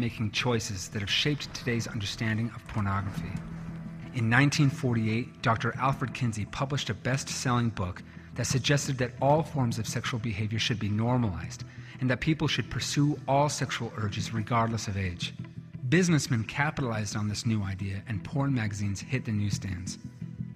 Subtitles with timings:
[0.00, 3.32] making choices that have shaped today's understanding of pornography.
[4.14, 5.76] In 1948, Dr.
[5.76, 8.02] Alfred Kinsey published a best selling book
[8.34, 11.64] that suggested that all forms of sexual behavior should be normalized
[12.00, 15.34] and that people should pursue all sexual urges regardless of age.
[15.90, 19.98] Businessmen capitalized on this new idea and porn magazines hit the newsstands.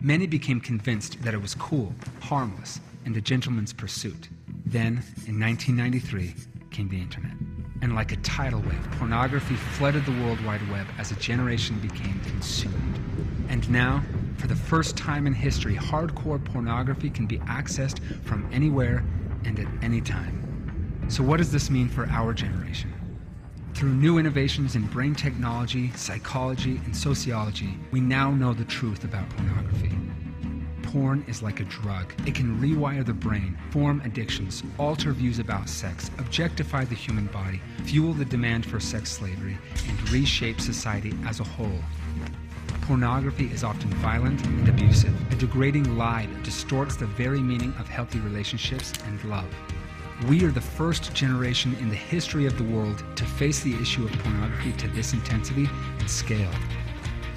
[0.00, 4.28] Many became convinced that it was cool, harmless, and a gentleman's pursuit.
[4.64, 6.34] Then, in 1993,
[6.70, 7.34] came the internet.
[7.82, 12.20] And like a tidal wave, pornography flooded the World Wide Web as a generation became
[12.20, 12.98] consumed.
[13.48, 14.02] And now,
[14.38, 19.04] for the first time in history, hardcore pornography can be accessed from anywhere
[19.44, 21.04] and at any time.
[21.08, 22.92] So, what does this mean for our generation?
[23.74, 29.28] Through new innovations in brain technology, psychology, and sociology, we now know the truth about
[29.30, 29.90] pornography
[30.94, 32.14] porn is like a drug.
[32.24, 37.60] It can rewire the brain, form addictions, alter views about sex, objectify the human body,
[37.82, 41.80] fuel the demand for sex slavery, and reshape society as a whole.
[42.82, 45.12] Pornography is often violent and abusive.
[45.32, 49.52] A degrading lie that distorts the very meaning of healthy relationships and love.
[50.28, 54.04] We are the first generation in the history of the world to face the issue
[54.04, 55.68] of pornography to this intensity
[55.98, 56.52] and scale.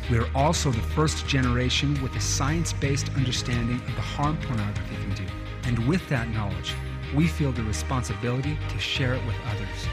[0.09, 4.95] We are also the first generation with a science based understanding of the harm pornography
[4.95, 5.25] can do.
[5.65, 6.73] And with that knowledge,
[7.13, 9.87] we feel the responsibility to share it with others.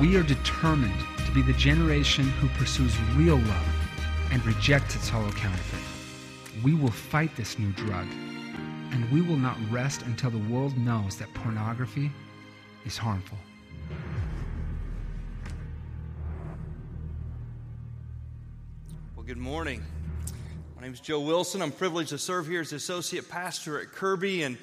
[0.00, 3.74] We are determined to be the generation who pursues real love
[4.30, 6.64] and rejects its hollow counterfeit.
[6.64, 8.06] We will fight this new drug,
[8.92, 12.10] and we will not rest until the world knows that pornography
[12.86, 13.36] is harmful.
[19.16, 19.82] Well, good morning.
[20.76, 21.62] My name is Joe Wilson.
[21.62, 24.44] I'm privileged to serve here as associate pastor at Kirby.
[24.44, 24.56] And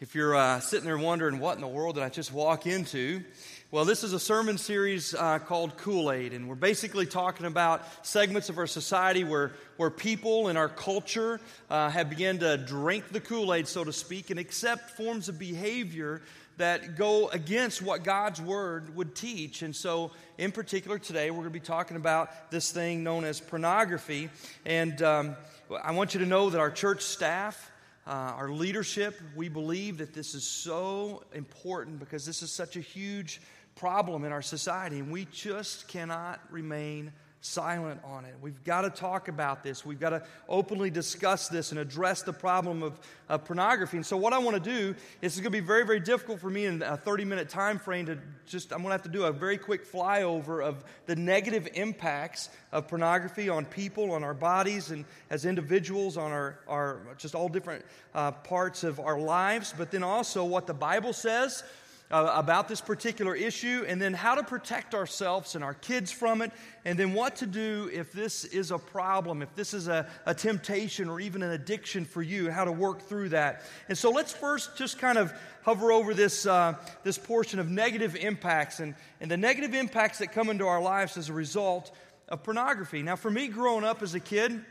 [0.00, 3.22] if you're uh, sitting there wondering what in the world did I just walk into,
[3.70, 8.06] well, this is a sermon series uh, called Kool Aid, and we're basically talking about
[8.06, 13.08] segments of our society where, where people in our culture uh, have begun to drink
[13.10, 16.22] the Kool Aid, so to speak, and accept forms of behavior
[16.56, 19.62] that go against what God's Word would teach.
[19.62, 23.40] And so, in particular, today we're going to be talking about this thing known as
[23.40, 24.30] pornography.
[24.64, 25.36] And um,
[25.82, 27.70] I want you to know that our church staff,
[28.06, 32.80] uh, our leadership, we believe that this is so important because this is such a
[32.80, 33.40] huge
[33.74, 38.34] problem in our society, and we just cannot remain silent on it.
[38.40, 39.84] We've got to talk about this.
[39.84, 42.98] We've got to openly discuss this and address the problem of,
[43.28, 43.96] of pornography.
[43.96, 46.40] And so, what I want to do is it's going to be very, very difficult
[46.40, 49.08] for me in a 30 minute time frame to just, I'm going to have to
[49.08, 54.34] do a very quick flyover of the negative impacts of pornography on people, on our
[54.34, 59.74] bodies, and as individuals, on our, our just all different uh, parts of our lives,
[59.76, 61.62] but then also what the Bible says
[62.10, 66.42] uh, about this particular issue, and then how to protect ourselves and our kids from
[66.42, 66.52] it,
[66.84, 70.34] and then what to do if this is a problem, if this is a, a
[70.34, 73.62] temptation or even an addiction for you, how to work through that.
[73.88, 78.14] And so let's first just kind of hover over this, uh, this portion of negative
[78.14, 81.90] impacts and, and the negative impacts that come into our lives as a result
[82.28, 83.02] of pornography.
[83.02, 84.64] Now, for me, growing up as a kid,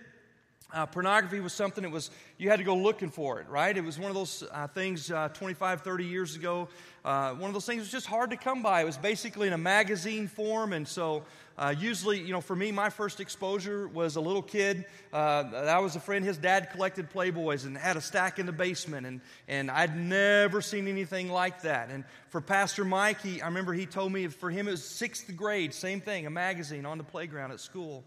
[0.74, 3.76] uh, pornography was something that was, you had to go looking for it, right?
[3.76, 6.68] It was one of those uh, things uh, 25, 30 years ago.
[7.06, 8.82] Uh, one of those things was just hard to come by.
[8.82, 11.24] It was basically in a magazine form, and so
[11.56, 14.86] uh, usually, you know, for me, my first exposure was a little kid.
[15.14, 18.52] Uh, I was a friend, his dad collected Playboys and had a stack in the
[18.52, 21.92] basement, and, and I'd never seen anything like that.
[21.92, 25.34] And for Pastor Mike, he, I remember he told me for him it was sixth
[25.38, 28.04] grade, same thing, a magazine on the playground at school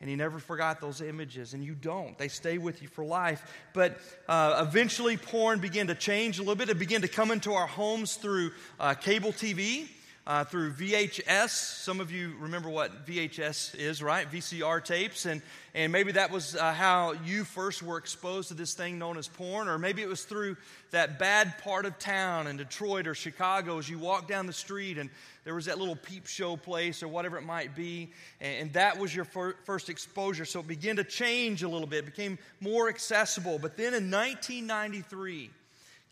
[0.00, 2.16] and he never forgot those images, and you don't.
[2.16, 3.42] They stay with you for life.
[3.74, 6.70] But uh, eventually, porn began to change a little bit.
[6.70, 9.88] It began to come into our homes through uh, cable TV.
[10.30, 11.48] Uh, through VHS.
[11.48, 14.30] Some of you remember what VHS is, right?
[14.30, 15.26] VCR tapes.
[15.26, 15.42] And,
[15.74, 19.26] and maybe that was uh, how you first were exposed to this thing known as
[19.26, 19.66] porn.
[19.66, 20.56] Or maybe it was through
[20.92, 24.98] that bad part of town in Detroit or Chicago as you walked down the street
[24.98, 25.10] and
[25.42, 29.12] there was that little peep show place or whatever it might be, and that was
[29.12, 30.44] your first exposure.
[30.44, 33.58] So it began to change a little bit, it became more accessible.
[33.58, 35.50] But then in 1993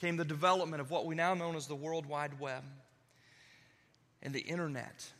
[0.00, 2.64] came the development of what we now know as the World Wide Web
[4.22, 5.10] and the internet.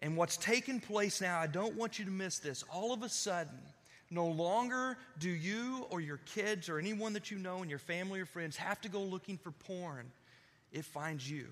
[0.00, 2.64] And what's taken place now, I don't want you to miss this.
[2.72, 3.58] All of a sudden,
[4.10, 8.20] no longer do you or your kids or anyone that you know and your family
[8.20, 10.10] or friends have to go looking for porn.
[10.72, 11.46] It finds you.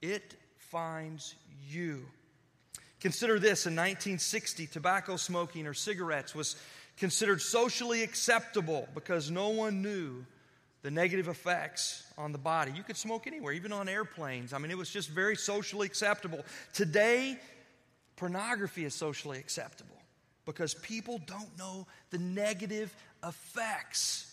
[0.00, 1.34] It finds
[1.68, 2.04] you.
[3.00, 6.56] Consider this in 1960, tobacco smoking or cigarettes was
[6.96, 10.24] considered socially acceptable because no one knew
[10.82, 12.72] the negative effects on the body.
[12.74, 14.52] You could smoke anywhere, even on airplanes.
[14.52, 16.44] I mean, it was just very socially acceptable.
[16.72, 17.38] Today,
[18.16, 19.96] pornography is socially acceptable
[20.46, 22.94] because people don't know the negative
[23.26, 24.30] effects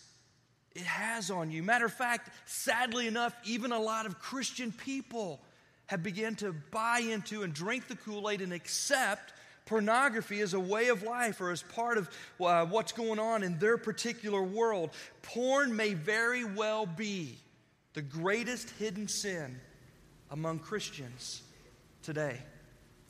[0.76, 1.64] it has on you.
[1.64, 5.42] Matter of fact, sadly enough, even a lot of Christian people
[5.88, 9.34] have begun to buy into and drink the Kool Aid and accept
[9.66, 13.60] pornography as a way of life or as part of uh, what's going on in
[13.60, 14.92] their particular world.
[15.22, 17.38] Porn may very well be
[17.94, 19.60] the greatest hidden sin
[20.30, 21.42] among Christians
[22.04, 22.38] today.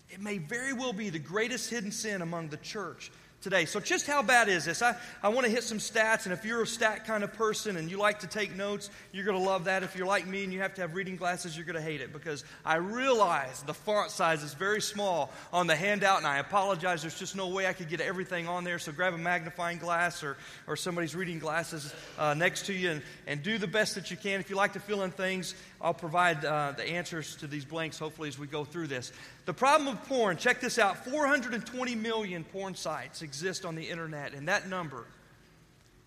[0.10, 3.65] It may very well be the greatest hidden sin among the church today.
[3.65, 4.81] So, just how bad is this?
[4.81, 7.77] I, I want to hit some stats, and if you're a stat kind of person
[7.77, 9.83] and you like to take notes, you're going to love that.
[9.83, 12.01] If you're like me and you have to have reading glasses, you're going to hate
[12.01, 16.38] it because I realize the font size is very small on the handout, and I
[16.38, 17.01] apologize.
[17.01, 18.79] There's just no way I could get everything on there.
[18.79, 20.37] So, grab a magnifying glass or,
[20.67, 24.17] or somebody's reading glasses uh, next to you and, and do the best that you
[24.17, 24.39] can.
[24.39, 27.98] If you like to fill in things, I'll provide uh, the answers to these blanks
[27.98, 29.12] hopefully as we go through this.
[29.45, 34.33] The problem of porn, check this out 420 million porn sites exist on the internet,
[34.33, 35.06] and that number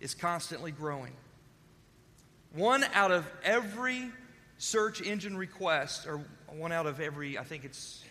[0.01, 1.13] is constantly growing.
[2.55, 4.11] One out of every
[4.59, 8.05] search engine request, or one out of every, I think it's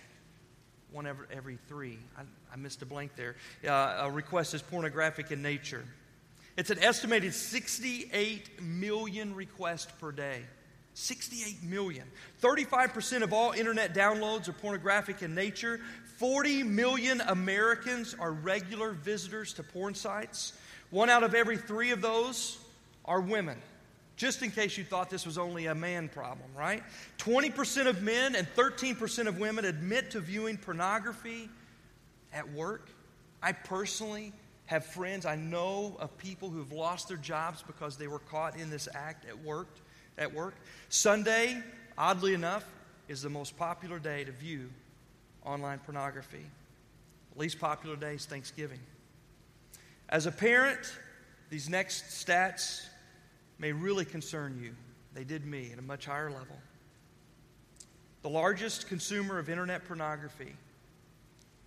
[0.91, 1.97] one every, every three.
[2.17, 3.35] I, I missed a blank there.
[3.65, 5.85] Uh, a request is pornographic in nature.
[6.57, 10.41] It's an estimated 68 million requests per day.
[10.93, 12.05] 68 million.
[12.41, 15.79] 35% of all internet downloads are pornographic in nature.
[16.17, 20.53] 40 million Americans are regular visitors to porn sites.
[20.91, 22.59] One out of every three of those
[23.05, 23.57] are women.
[24.15, 26.83] Just in case you thought this was only a man problem, right?
[27.17, 31.49] 20% of men and 13% of women admit to viewing pornography
[32.31, 32.89] at work.
[33.41, 34.31] I personally
[34.67, 38.55] have friends, I know of people who have lost their jobs because they were caught
[38.55, 39.67] in this act at work
[40.17, 40.55] at work.
[40.89, 41.61] Sunday,
[41.97, 42.65] oddly enough,
[43.07, 44.69] is the most popular day to view
[45.45, 46.45] online pornography.
[47.33, 48.79] The least popular day is Thanksgiving.
[50.09, 50.79] As a parent,
[51.49, 52.85] these next stats
[53.59, 54.75] may really concern you.
[55.13, 56.57] They did me at a much higher level.
[58.21, 60.55] The largest consumer of internet pornography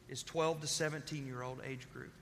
[0.09, 2.13] is 12 to 17 year old age group.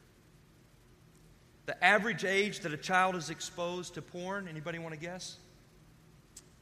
[1.66, 5.36] The average age that a child is exposed to porn, anybody want to guess?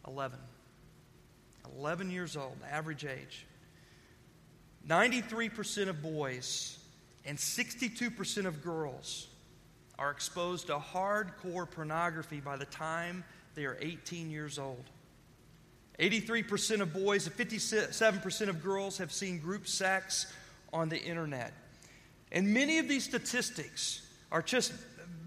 [0.06, 0.38] 11.
[1.78, 3.46] 11 years old, average age.
[4.88, 6.78] 93% of boys
[7.24, 9.28] and 62% of girls
[9.98, 13.22] are exposed to hardcore pornography by the time
[13.54, 14.84] they are 18 years old.
[15.98, 20.32] 83% of boys and 57% of girls have seen group sex
[20.72, 21.52] on the internet.
[22.32, 24.02] And many of these statistics
[24.32, 24.72] are just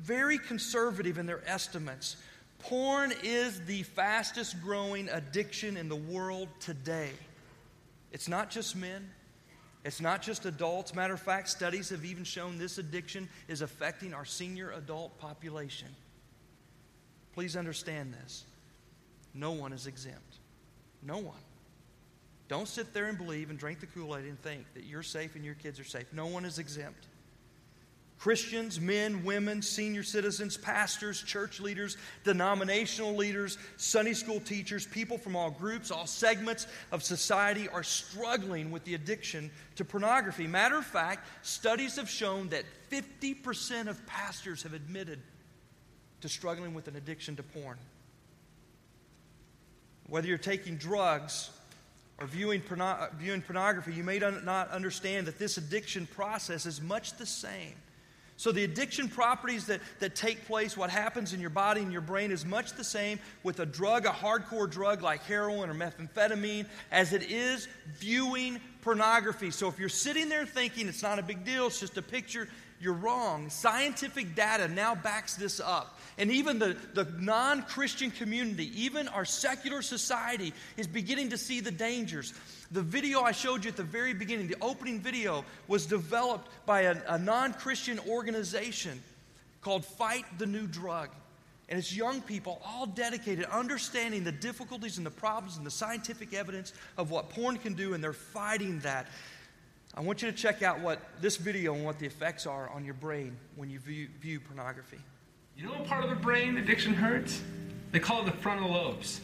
[0.01, 2.17] very conservative in their estimates
[2.67, 7.11] Porn is the fastest growing addiction in the world today.
[8.11, 9.07] It's not just men,
[9.83, 10.95] it's not just adults.
[10.95, 15.89] Matter of fact, studies have even shown this addiction is affecting our senior adult population.
[17.35, 18.45] Please understand this.
[19.35, 20.39] No one is exempt.
[21.03, 21.37] No one.
[22.47, 25.35] Don't sit there and believe and drink the Kool Aid and think that you're safe
[25.35, 26.05] and your kids are safe.
[26.13, 27.05] No one is exempt.
[28.17, 35.35] Christians, men, women, senior citizens, pastors, church leaders, denominational leaders, Sunday school teachers, people from
[35.35, 40.47] all groups, all segments of society are struggling with the addiction to pornography.
[40.47, 45.19] Matter of fact, studies have shown that 50% of pastors have admitted
[46.21, 47.77] to struggling with an addiction to porn.
[50.07, 51.49] Whether you're taking drugs
[52.17, 57.17] or viewing, porno- viewing pornography, you may not understand that this addiction process is much
[57.17, 57.75] the same
[58.37, 62.01] so, the addiction properties that, that take place, what happens in your body and your
[62.01, 66.65] brain, is much the same with a drug, a hardcore drug like heroin or methamphetamine,
[66.91, 69.51] as it is viewing pornography.
[69.51, 72.49] So, if you're sitting there thinking it's not a big deal, it's just a picture,
[72.81, 73.49] you're wrong.
[73.49, 75.97] Scientific data now backs this up.
[76.17, 81.61] And even the, the non Christian community, even our secular society, is beginning to see
[81.61, 82.33] the dangers.
[82.75, 86.81] The video I showed you at the very beginning, the opening video, was developed by
[86.81, 89.01] a, a non Christian organization
[89.61, 91.07] called Fight the New Drug.
[91.69, 96.33] And it's young people, all dedicated, understanding the difficulties and the problems and the scientific
[96.33, 99.07] evidence of what porn can do, and they're fighting that.
[99.93, 102.83] I want you to check out what this video and what the effects are on
[102.83, 104.99] your brain when you view, view pornography.
[105.57, 107.41] You know what part of the brain addiction hurts?
[107.93, 109.21] They call it the frontal lobes.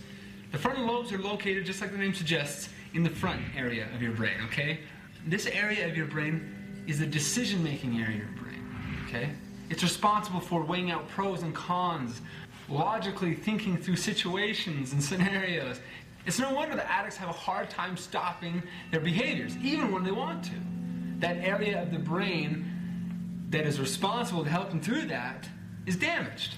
[0.53, 4.01] The frontal lobes are located, just like the name suggests, in the front area of
[4.01, 4.79] your brain, okay?
[5.25, 8.65] This area of your brain is the decision making area of your brain,
[9.07, 9.29] okay?
[9.69, 12.21] It's responsible for weighing out pros and cons,
[12.69, 15.79] logically thinking through situations and scenarios.
[16.25, 20.11] It's no wonder that addicts have a hard time stopping their behaviors, even when they
[20.11, 20.51] want to.
[21.19, 22.65] That area of the brain
[23.49, 25.47] that is responsible to help them through that
[25.85, 26.55] is damaged.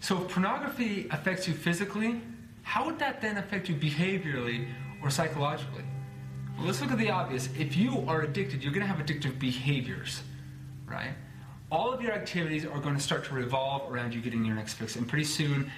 [0.00, 2.20] So if pornography affects you physically,
[2.62, 4.66] how would that then affect you behaviorally
[5.04, 5.84] or psychologically?
[6.56, 7.48] Well, let's look at the obvious.
[7.58, 10.22] If you are addicted, you're going to have addictive behaviors,
[10.86, 11.10] right?
[11.70, 14.74] All of your activities are going to start to revolve around you getting your next
[14.74, 15.70] fix, and pretty soon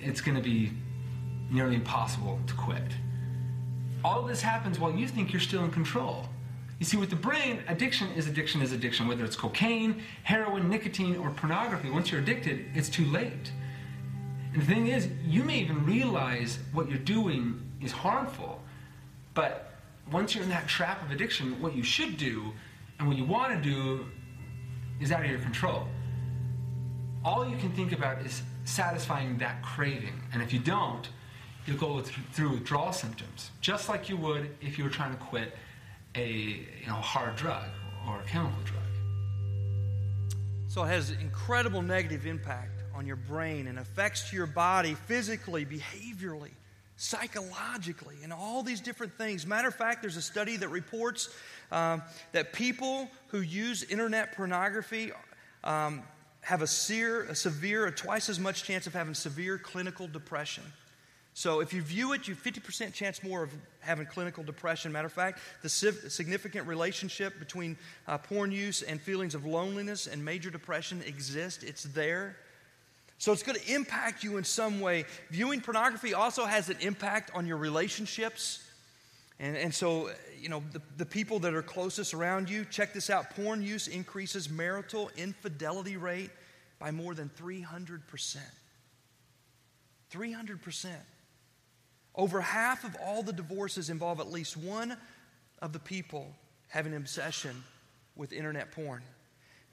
[0.00, 0.70] it's going to be
[1.50, 2.82] nearly impossible to quit.
[4.04, 6.26] All this happens while you think you're still in control.
[6.78, 11.16] You see, with the brain, addiction is addiction is addiction, whether it's cocaine, heroin, nicotine,
[11.16, 11.90] or pornography.
[11.90, 13.52] Once you're addicted, it's too late.
[14.52, 18.60] And the thing is, you may even realize what you're doing is harmful,
[19.34, 19.72] but
[20.10, 22.52] once you're in that trap of addiction, what you should do
[22.98, 24.06] and what you want to do
[25.00, 25.86] is out of your control.
[27.24, 30.20] All you can think about is satisfying that craving.
[30.32, 31.08] And if you don't,
[31.66, 35.56] you'll go through withdrawal symptoms, just like you would if you were trying to quit
[36.14, 37.64] a you know, hard drug
[38.08, 38.82] or a chemical drug.
[40.68, 46.50] So it has incredible negative impact on your brain and affects your body physically, behaviorally
[46.96, 49.46] psychologically, and all these different things.
[49.46, 51.28] Matter of fact, there's a study that reports
[51.70, 55.12] um, that people who use internet pornography
[55.64, 56.02] um,
[56.42, 60.64] have a severe, a severe, a twice as much chance of having severe clinical depression.
[61.34, 64.92] So if you view it, you have 50% chance more of having clinical depression.
[64.92, 70.22] Matter of fact, the significant relationship between uh, porn use and feelings of loneliness and
[70.22, 71.62] major depression exists.
[71.62, 72.36] It's there.
[73.22, 75.04] So it's going to impact you in some way.
[75.30, 78.68] Viewing pornography also has an impact on your relationships.
[79.38, 80.10] And, and so,
[80.40, 83.86] you know, the, the people that are closest around you, check this out porn use
[83.86, 86.30] increases marital infidelity rate
[86.80, 88.38] by more than 300%.
[90.12, 90.86] 300%.
[92.16, 94.96] Over half of all the divorces involve at least one
[95.60, 96.34] of the people
[96.70, 97.62] having an obsession
[98.16, 99.02] with internet porn.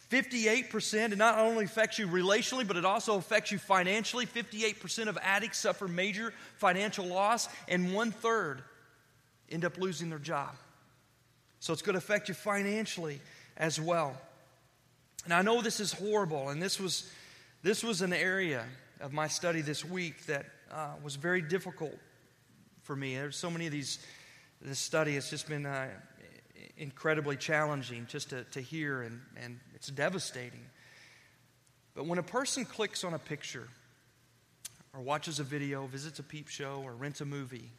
[0.09, 4.25] 58%, it not only affects you relationally, but it also affects you financially.
[4.25, 8.63] 58% of addicts suffer major financial loss, and one third
[9.51, 10.55] end up losing their job.
[11.59, 13.21] So it's going to affect you financially
[13.57, 14.19] as well.
[15.25, 17.11] And I know this is horrible, and this was,
[17.61, 18.65] this was an area
[18.99, 21.97] of my study this week that uh, was very difficult
[22.81, 23.15] for me.
[23.15, 23.99] There's so many of these,
[24.61, 25.89] this study has just been uh,
[26.77, 30.65] incredibly challenging just to, to hear, and, and it's devastating.
[31.95, 33.67] But when a person clicks on a picture,
[34.93, 37.69] or watches a video, visits a peep show, or rents a movie,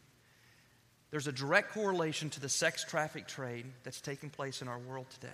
[1.10, 5.06] there's a direct correlation to the sex traffic trade that's taking place in our world
[5.10, 5.28] today.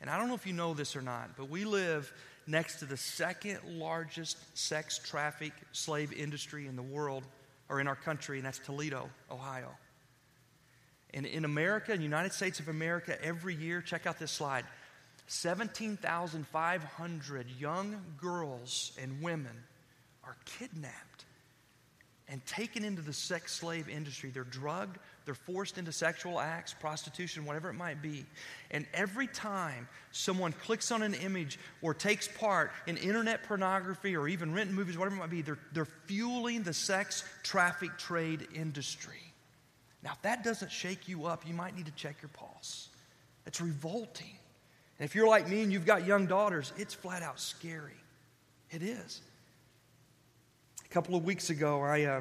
[0.00, 2.12] And I don't know if you know this or not, but we live
[2.46, 7.24] next to the second largest sex traffic slave industry in the world,
[7.68, 9.70] or in our country, and that's Toledo, Ohio.
[11.12, 14.64] And in America, in the United States of America, every year, check out this slide
[15.32, 19.56] 17,500 young girls and women
[20.24, 21.24] are kidnapped
[22.26, 24.30] and taken into the sex slave industry.
[24.30, 28.26] They're drugged, they're forced into sexual acts, prostitution, whatever it might be.
[28.72, 34.26] And every time someone clicks on an image or takes part in internet pornography or
[34.26, 39.22] even renting movies, whatever it might be, they're, they're fueling the sex traffic trade industry.
[40.02, 42.88] Now, if that doesn't shake you up, you might need to check your pulse.
[43.46, 44.34] It's revolting.
[45.00, 47.96] And if you're like me and you've got young daughters, it's flat out scary.
[48.70, 49.22] It is.
[50.84, 52.20] A couple of weeks ago, I, uh,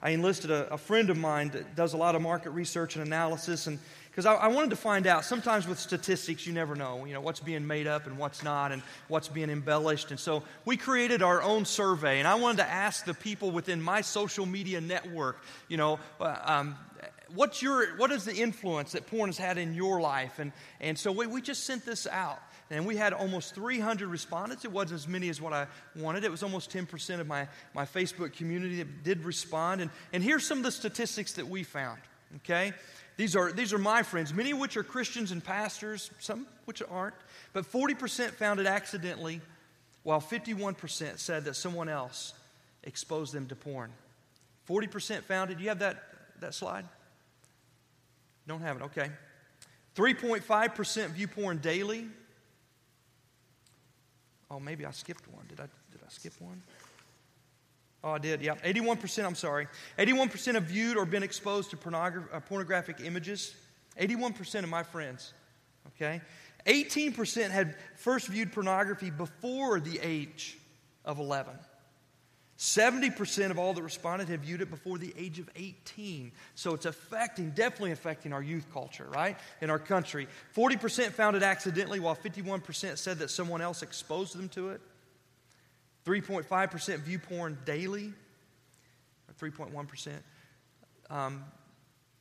[0.00, 3.04] I enlisted a, a, friend of mine that does a lot of market research and
[3.04, 5.24] analysis, and because I, I, wanted to find out.
[5.24, 8.70] Sometimes with statistics, you never know, you know, what's being made up and what's not,
[8.70, 10.10] and what's being embellished.
[10.10, 13.82] And so we created our own survey, and I wanted to ask the people within
[13.82, 16.76] my social media network, you know, uh, um,
[17.34, 20.38] what's your, what is the influence that porn has had in your life?
[20.38, 22.40] And, and so we, we just sent this out.
[22.72, 24.64] And we had almost 300 respondents.
[24.64, 26.22] It wasn't as many as what I wanted.
[26.22, 29.80] It was almost 10% of my, my Facebook community that did respond.
[29.80, 32.00] And, and here's some of the statistics that we found,
[32.36, 32.72] okay?
[33.16, 36.80] These are, these are my friends, many of which are Christians and pastors, some which
[36.88, 37.16] aren't.
[37.52, 39.40] But 40% found it accidentally,
[40.04, 42.34] while 51% said that someone else
[42.84, 43.92] exposed them to porn.
[44.68, 45.58] 40% found it.
[45.58, 46.04] Do you have that,
[46.38, 46.84] that slide?
[48.46, 49.10] Don't have it, okay.
[49.96, 52.06] 3.5% view porn daily.
[54.50, 55.44] Oh, maybe I skipped one.
[55.48, 56.62] Did I, did I skip one?
[58.02, 58.54] Oh, I did, yeah.
[58.56, 59.68] 81%, I'm sorry.
[59.98, 63.54] 81% have viewed or been exposed to pornogra- uh, pornographic images.
[64.00, 65.34] 81% of my friends,
[65.88, 66.20] okay?
[66.66, 70.58] 18% had first viewed pornography before the age
[71.04, 71.52] of 11.
[72.60, 76.30] 70% of all that responded have viewed it before the age of 18.
[76.54, 79.38] So it's affecting, definitely affecting our youth culture, right?
[79.62, 80.28] In our country.
[80.54, 84.82] 40% found it accidentally, while 51% said that someone else exposed them to it.
[86.04, 88.12] 3.5% view porn daily,
[89.26, 90.12] or 3.1%.
[91.08, 91.42] Um,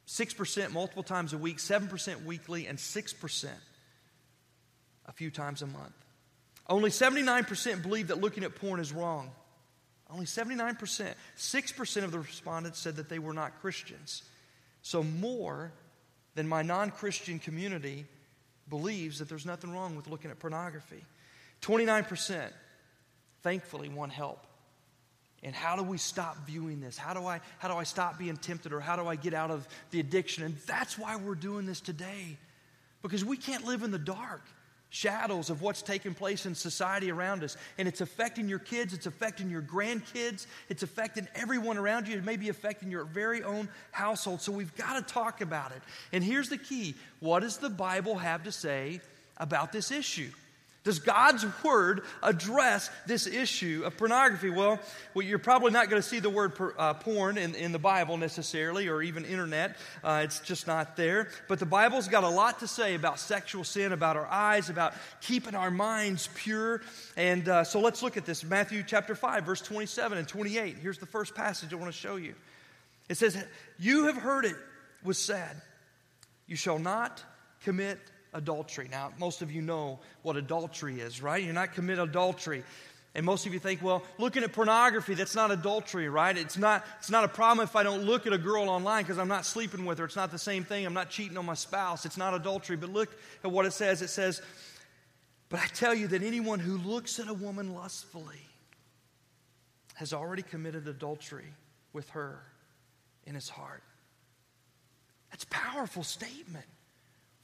[0.08, 3.50] 6% multiple times a week, 7% weekly, and 6%
[5.06, 5.92] a few times a month.
[6.66, 9.32] Only 79% believe that looking at porn is wrong.
[10.12, 11.14] Only 79%.
[11.38, 14.24] 6% of the respondents said that they were not Christians.
[14.82, 15.72] So, more
[16.36, 18.06] than my non Christian community
[18.70, 21.04] believes that there's nothing wrong with looking at pornography.
[21.62, 22.50] 29%,
[23.42, 24.46] thankfully, want help.
[25.42, 26.98] And how do we stop viewing this?
[26.98, 29.52] How do I how do I stop being tempted or how do I get out
[29.52, 30.44] of the addiction?
[30.44, 32.38] And that's why we're doing this today.
[33.02, 34.42] Because we can't live in the dark
[34.90, 37.58] shadows of what's taking place in society around us.
[37.78, 42.26] And it's affecting your kids, it's affecting your grandkids, it's affecting everyone around you, it
[42.26, 44.42] may be affecting your very own household.
[44.42, 45.82] So we've got to talk about it.
[46.12, 49.02] And here's the key what does the Bible have to say
[49.38, 50.32] about this issue?
[50.86, 54.50] Does God's word address this issue of pornography?
[54.50, 54.80] Well,
[55.14, 57.80] well you're probably not going to see the word per, uh, porn in, in the
[57.80, 59.76] Bible necessarily, or even internet.
[60.02, 61.28] Uh, it's just not there.
[61.50, 64.94] But the Bible's got a lot to say about sexual sin, about our eyes, about
[65.20, 66.82] keeping our minds pure.
[67.18, 70.78] And uh, so let's look at this Matthew chapter 5, verse 27 and 28.
[70.78, 72.36] Here's the first passage I want to show you.
[73.10, 73.38] It says,
[73.78, 74.56] You have heard it
[75.04, 75.62] was said,
[76.48, 77.22] You shall not
[77.64, 78.00] commit
[78.34, 78.88] adultery.
[78.90, 81.44] Now, most of you know what adultery is, right?
[81.44, 82.64] You're not commit adultery.
[83.16, 86.38] And most of you think, well, looking at pornography, that's not adultery, right?
[86.38, 89.18] It's not, it's not a problem if I don't look at a girl online because
[89.18, 90.06] I'm not sleeping with her.
[90.06, 90.86] It's not the same thing.
[90.86, 92.06] I'm not cheating on my spouse.
[92.06, 92.78] It's not adultery.
[92.78, 93.10] But look
[93.44, 94.04] at what it says.
[94.04, 94.42] It says,
[95.50, 98.46] But I tell you that anyone who looks at a woman lustfully
[99.96, 101.52] has already committed adultery
[101.94, 102.40] with her
[103.26, 103.84] in his heart.
[105.32, 106.66] That's a powerful statement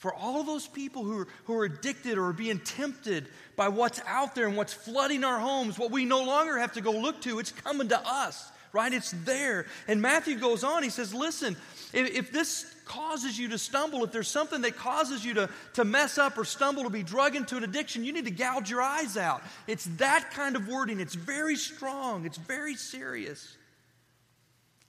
[0.06, 4.00] for all those people who are, who are addicted or are being tempted by what's
[4.06, 7.20] out there and what's flooding our homes, what we no longer have to go look
[7.22, 8.94] to, it's coming to us, right?
[8.94, 9.66] It's there.
[9.88, 11.58] And Matthew goes on, he says, Listen,
[11.92, 15.84] if, if this causes you to stumble, if there's something that causes you to, to
[15.84, 18.84] mess up or stumble, to be drug into an addiction, you need to gouge your
[18.84, 19.42] eyes out.
[19.66, 21.00] It's that kind of wording.
[21.00, 23.58] It's very strong, it's very serious.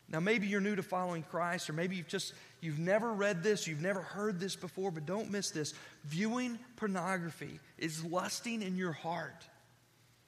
[0.09, 3.67] Now, maybe you're new to following Christ, or maybe you've just You've never read this,
[3.67, 5.75] you've never heard this before, but don't miss this.
[6.05, 9.47] Viewing pornography is lusting in your heart.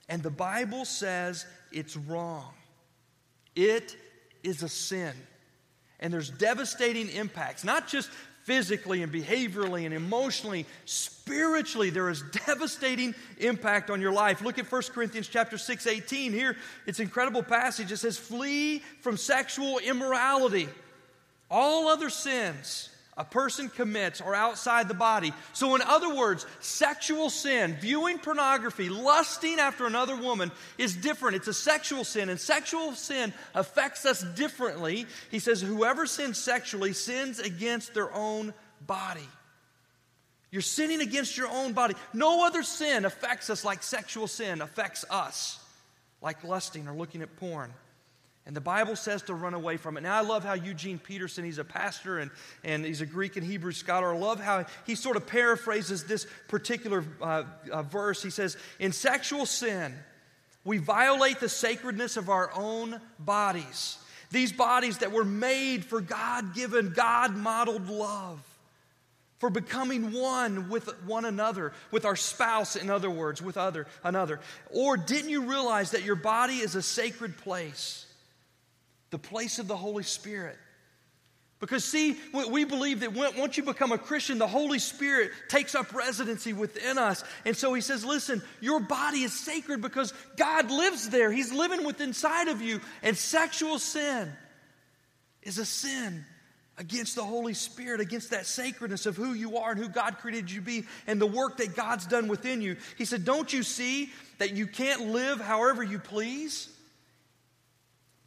[0.08, 2.52] And the Bible says it's wrong.
[3.56, 3.96] It
[4.42, 5.12] is a sin.
[6.00, 8.10] And there's devastating impacts, not just
[8.44, 14.40] physically and behaviorally and emotionally, spiritually, there is devastating impact on your life.
[14.40, 16.32] Look at 1 Corinthians chapter 6, 18.
[16.32, 17.92] Here, it's an incredible passage.
[17.92, 20.68] It says, Flee from sexual immorality.
[21.50, 25.32] All other sins a person commits are outside the body.
[25.52, 31.34] So, in other words, sexual sin, viewing pornography, lusting after another woman is different.
[31.34, 35.06] It's a sexual sin, and sexual sin affects us differently.
[35.32, 38.54] He says, Whoever sins sexually sins against their own
[38.86, 39.28] body.
[40.52, 41.94] You're sinning against your own body.
[42.14, 45.58] No other sin affects us like sexual sin affects us,
[46.22, 47.72] like lusting or looking at porn.
[48.48, 50.00] And the Bible says to run away from it.
[50.00, 52.30] Now, I love how Eugene Peterson, he's a pastor and,
[52.64, 54.14] and he's a Greek and Hebrew scholar.
[54.14, 58.22] I love how he sort of paraphrases this particular uh, uh, verse.
[58.22, 59.92] He says, In sexual sin,
[60.64, 63.98] we violate the sacredness of our own bodies.
[64.30, 68.40] These bodies that were made for God given, God modeled love,
[69.40, 74.40] for becoming one with one another, with our spouse, in other words, with other, another.
[74.70, 78.06] Or didn't you realize that your body is a sacred place?
[79.10, 80.56] The place of the Holy Spirit.
[81.60, 82.16] Because, see,
[82.50, 86.98] we believe that once you become a Christian, the Holy Spirit takes up residency within
[86.98, 87.24] us.
[87.44, 91.32] And so he says, Listen, your body is sacred because God lives there.
[91.32, 92.80] He's living within inside of you.
[93.02, 94.32] And sexual sin
[95.42, 96.24] is a sin
[96.76, 100.48] against the Holy Spirit, against that sacredness of who you are and who God created
[100.48, 102.76] you to be and the work that God's done within you.
[102.96, 106.68] He said, Don't you see that you can't live however you please?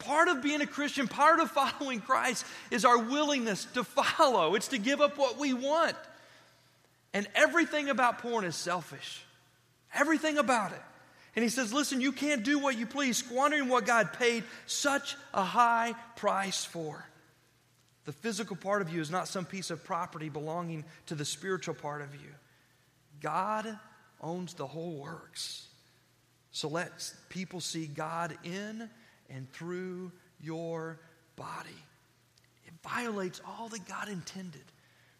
[0.04, 4.54] Part of being a Christian, part of following Christ is our willingness to follow.
[4.54, 5.96] It's to give up what we want.
[7.14, 9.22] And everything about porn is selfish.
[9.94, 10.82] Everything about it.
[11.36, 15.16] And he says, Listen, you can't do what you please, squandering what God paid such
[15.32, 17.06] a high price for.
[18.04, 21.74] The physical part of you is not some piece of property belonging to the spiritual
[21.74, 22.30] part of you.
[23.20, 23.78] God
[24.20, 25.68] owns the whole works.
[26.50, 26.90] So let
[27.28, 28.90] people see God in
[29.34, 30.98] and through your
[31.36, 31.70] body.
[32.66, 34.64] It violates all that God intended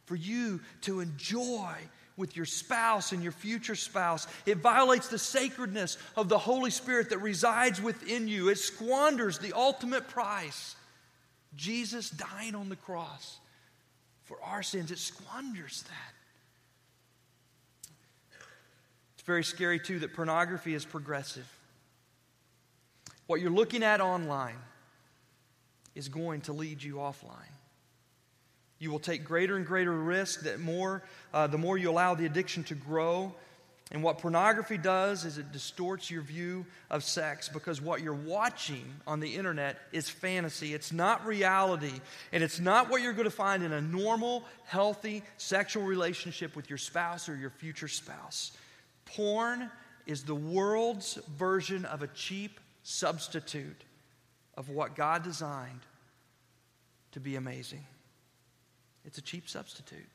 [0.04, 1.74] for you to enjoy
[2.16, 4.26] with your spouse and your future spouse.
[4.44, 8.48] It violates the sacredness of the Holy Spirit that resides within you.
[8.48, 10.76] It squanders the ultimate price.
[11.54, 13.38] Jesus dying on the cross
[14.24, 16.14] for our sins, it squanders that.
[19.14, 21.46] It's very scary, too, that pornography is progressive.
[23.26, 24.56] What you're looking at online
[25.94, 27.52] is going to lead you offline.
[28.78, 32.26] You will take greater and greater risk that more, uh, the more you allow the
[32.26, 33.32] addiction to grow.
[33.92, 38.84] And what pornography does is it distorts your view of sex because what you're watching
[39.06, 40.72] on the internet is fantasy.
[40.74, 41.92] It's not reality.
[42.32, 46.70] And it's not what you're going to find in a normal, healthy sexual relationship with
[46.70, 48.52] your spouse or your future spouse.
[49.04, 49.70] Porn
[50.06, 53.84] is the world's version of a cheap substitute
[54.56, 55.80] of what God designed
[57.12, 57.86] to be amazing.
[59.04, 60.08] It's a cheap substitute.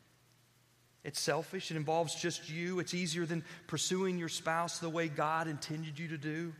[1.03, 1.71] It's selfish.
[1.71, 2.79] It involves just you.
[2.79, 6.53] It's easier than pursuing your spouse the way God intended you to do.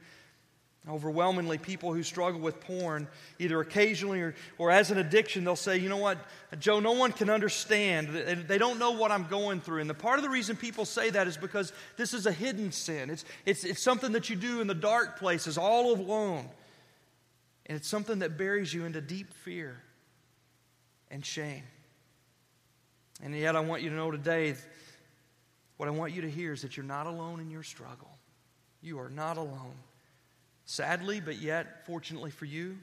[0.89, 3.07] Overwhelmingly, people who struggle with porn,
[3.39, 6.17] either occasionally or, or as an addiction, they'll say, You know what,
[6.59, 8.09] Joe, no one can understand.
[8.47, 9.81] They don't know what I'm going through.
[9.81, 12.71] And the part of the reason people say that is because this is a hidden
[12.71, 13.09] sin.
[13.09, 16.47] It's, it's, it's something that you do in the dark places, all alone.
[17.65, 19.81] And it's something that buries you into deep fear
[21.11, 21.63] and shame.
[23.21, 24.55] And yet, I want you to know today
[25.77, 28.09] what I want you to hear is that you're not alone in your struggle.
[28.81, 29.75] You are not alone.
[30.67, 32.77] Sadly, but yet, fortunately for you,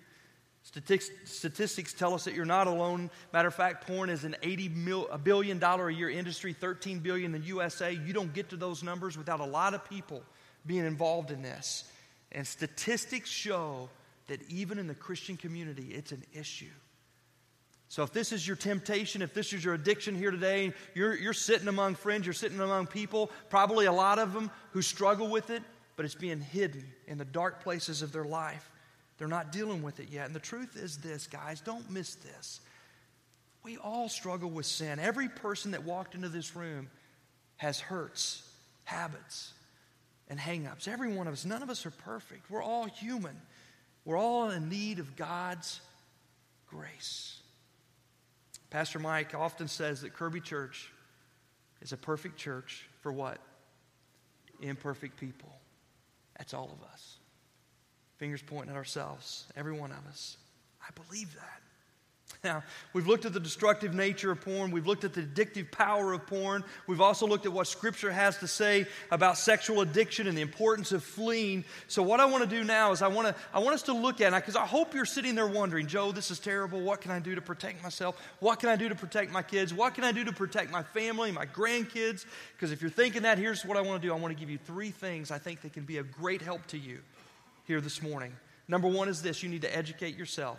[0.62, 3.10] statistics tell us that you're not alone.
[3.30, 7.00] Matter of fact, porn is an 80 mil, a billion dollar a year industry, 13
[7.00, 7.92] billion in the USA.
[7.92, 10.22] You don't get to those numbers without a lot of people
[10.64, 11.84] being involved in this.
[12.32, 13.90] And statistics show
[14.28, 16.72] that even in the Christian community, it's an issue.
[17.88, 21.34] So, if this is your temptation, if this is your addiction here today, you're, you're
[21.34, 25.50] sitting among friends, you're sitting among people, probably a lot of them who struggle with
[25.50, 25.62] it,
[25.96, 28.70] but it's being hidden in the dark places of their life.
[29.18, 30.26] They're not dealing with it yet.
[30.26, 32.60] And the truth is this, guys, don't miss this.
[33.62, 34.98] We all struggle with sin.
[34.98, 36.88] Every person that walked into this room
[37.56, 38.42] has hurts,
[38.84, 39.52] habits,
[40.28, 40.88] and hangups.
[40.88, 41.44] Every one of us.
[41.44, 42.50] None of us are perfect.
[42.50, 43.40] We're all human.
[44.04, 45.80] We're all in need of God's
[46.66, 47.38] grace.
[48.70, 50.90] Pastor Mike often says that Kirby Church
[51.80, 53.38] is a perfect church for what?
[54.60, 55.52] Imperfect people.
[56.38, 57.18] That's all of us.
[58.16, 60.36] Fingers pointing at ourselves, every one of us.
[60.80, 61.60] I believe that.
[62.44, 64.70] Now, we've looked at the destructive nature of porn.
[64.70, 66.62] We've looked at the addictive power of porn.
[66.86, 70.92] We've also looked at what Scripture has to say about sexual addiction and the importance
[70.92, 71.64] of fleeing.
[71.88, 73.94] So, what I want to do now is I want, to, I want us to
[73.94, 76.82] look at because I hope you're sitting there wondering, Joe, this is terrible.
[76.82, 78.20] What can I do to protect myself?
[78.40, 79.72] What can I do to protect my kids?
[79.72, 82.26] What can I do to protect my family, my grandkids?
[82.52, 84.50] Because if you're thinking that, here's what I want to do I want to give
[84.50, 86.98] you three things I think that can be a great help to you
[87.66, 88.34] here this morning.
[88.68, 90.58] Number one is this you need to educate yourself.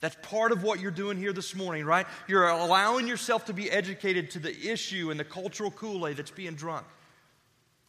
[0.00, 2.06] That's part of what you're doing here this morning, right?
[2.26, 6.30] You're allowing yourself to be educated to the issue and the cultural Kool Aid that's
[6.30, 6.86] being drunk.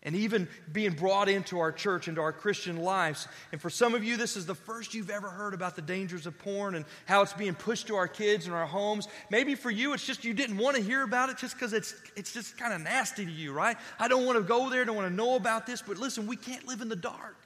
[0.03, 3.27] And even being brought into our church, into our Christian lives.
[3.51, 6.25] And for some of you, this is the first you've ever heard about the dangers
[6.25, 9.07] of porn and how it's being pushed to our kids and our homes.
[9.29, 11.93] Maybe for you, it's just you didn't want to hear about it just because it's,
[12.15, 13.77] it's just kind of nasty to you, right?
[13.99, 15.83] I don't want to go there, don't want to know about this.
[15.83, 17.37] But listen, we can't live in the dark.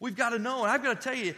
[0.00, 0.62] We've got to know.
[0.62, 1.34] And I've got to tell you,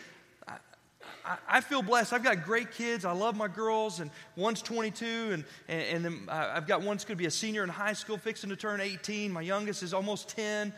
[1.49, 2.13] I, feel blessed.
[2.13, 3.05] I've got great kids.
[3.05, 7.17] I love my girls, and one's 22, and, and, and then I've got one's going
[7.17, 9.33] to be a senior in high school, fixing to turn 18.
[9.33, 10.73] My youngest is almost 10.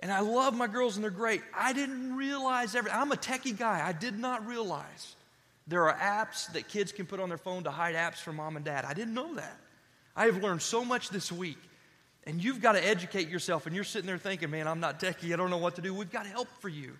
[0.00, 1.40] And I love my girls, and they're great.
[1.56, 2.90] I didn't realize every.
[2.90, 3.86] I'm a techie guy.
[3.86, 5.16] I did not realize
[5.66, 8.56] there are apps that kids can put on their phone to hide apps from mom
[8.56, 8.84] and dad.
[8.84, 9.56] I didn't know that.
[10.16, 11.58] I have learned so much this week.
[12.26, 15.32] And you've got to educate yourself, and you're sitting there thinking, man, I'm not techie.
[15.32, 15.92] I don't know what to do.
[15.92, 16.92] We've got help for you.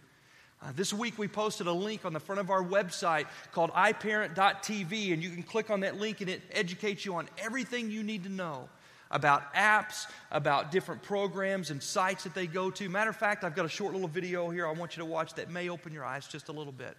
[0.64, 5.12] Uh, this week we posted a link on the front of our website called iparent.tv,
[5.12, 8.22] and you can click on that link and it educates you on everything you need
[8.22, 8.68] to know
[9.11, 12.88] about apps, about different programs and sites that they go to.
[12.88, 15.35] Matter of fact, I've got a short little video here I want you to watch
[15.35, 16.96] that may open your eyes just a little bit.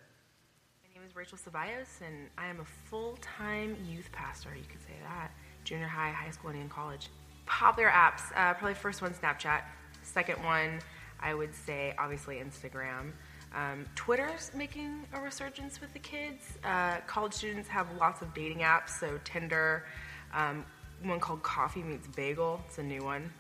[0.84, 4.82] My name is Rachel Ceballos, and I am a full time youth pastor, you could
[4.82, 5.32] say that,
[5.64, 7.10] junior high, high school, and in college.
[7.48, 9.64] Popular apps, uh, probably first one, Snapchat.
[10.04, 10.80] Second one,
[11.20, 13.12] I would say, obviously, Instagram.
[13.56, 16.58] Um, Twitter's making a resurgence with the kids.
[16.64, 19.86] Uh, college students have lots of dating apps, so Tinder,
[20.34, 20.66] um,
[21.04, 23.32] one called Coffee Meets Bagel, it's a new one.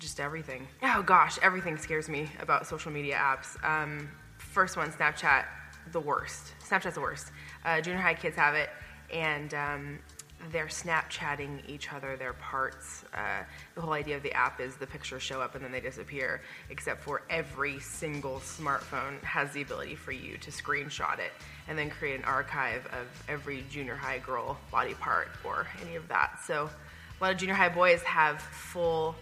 [0.00, 0.66] Just everything.
[0.82, 3.62] Oh gosh, everything scares me about social media apps.
[3.62, 5.44] Um, first one, Snapchat,
[5.92, 6.54] the worst.
[6.66, 7.30] Snapchat's the worst.
[7.64, 8.70] Uh, junior high kids have it,
[9.12, 9.98] and um,
[10.50, 13.04] they're Snapchatting each other their parts.
[13.14, 13.42] Uh,
[13.74, 16.40] the whole idea of the app is the pictures show up and then they disappear,
[16.70, 21.32] except for every single smartphone has the ability for you to screenshot it
[21.68, 26.08] and then create an archive of every junior high girl body part or any of
[26.08, 26.40] that.
[26.46, 26.70] So
[27.20, 29.14] a lot of junior high boys have full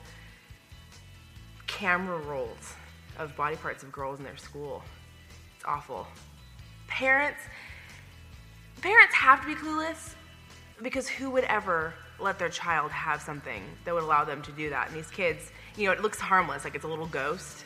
[1.67, 2.75] camera rolls
[3.19, 4.83] of body parts of girls in their school.
[5.57, 6.07] It's awful.
[6.87, 7.41] Parents
[8.81, 10.15] parents have to be clueless
[10.83, 14.71] because who would ever let their child have something that would allow them to do
[14.71, 14.89] that?
[14.89, 17.65] And these kids, you know, it looks harmless, like it's a little ghost.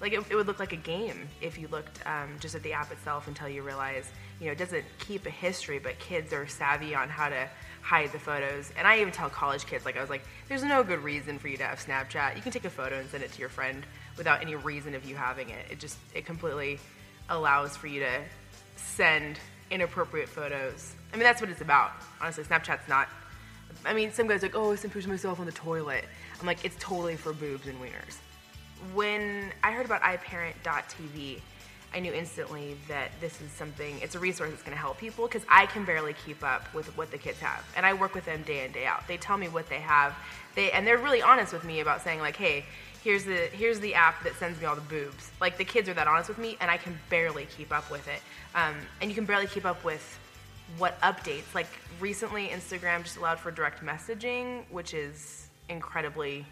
[0.00, 2.72] Like it, it would look like a game if you looked um, just at the
[2.72, 6.46] app itself until you realize, you know, it doesn't keep a history, but kids are
[6.48, 7.48] savvy on how to
[7.82, 8.72] hide the photos.
[8.76, 11.46] And I even tell college kids, like, I was like, there's no good reason for
[11.46, 12.34] you to have Snapchat.
[12.34, 15.04] You can take a photo and send it to your friend without any reason of
[15.04, 15.66] you having it.
[15.70, 16.80] It just, it completely
[17.28, 18.20] allows for you to
[18.74, 19.38] send
[19.72, 20.94] inappropriate photos.
[21.12, 21.92] I mean, that's what it's about.
[22.20, 23.08] Honestly, Snapchat's not.
[23.84, 26.04] I mean, some guys like, oh, I sent pictures of myself on the toilet.
[26.40, 28.18] I'm like, it's totally for boobs and wieners.
[28.94, 31.40] When I heard about iParent.tv,
[31.94, 35.26] I knew instantly that this is something, it's a resource that's going to help people
[35.26, 37.64] because I can barely keep up with what the kids have.
[37.76, 39.06] And I work with them day in, day out.
[39.08, 40.14] They tell me what they have.
[40.54, 42.64] They, and they're really honest with me about saying, like, hey,
[43.02, 45.30] here's the here's the app that sends me all the boobs.
[45.40, 48.06] Like the kids are that honest with me, and I can barely keep up with
[48.08, 48.20] it.
[48.54, 50.18] Um, and you can barely keep up with
[50.78, 51.54] what updates.
[51.54, 51.68] Like
[52.00, 56.44] recently, Instagram just allowed for direct messaging, which is incredibly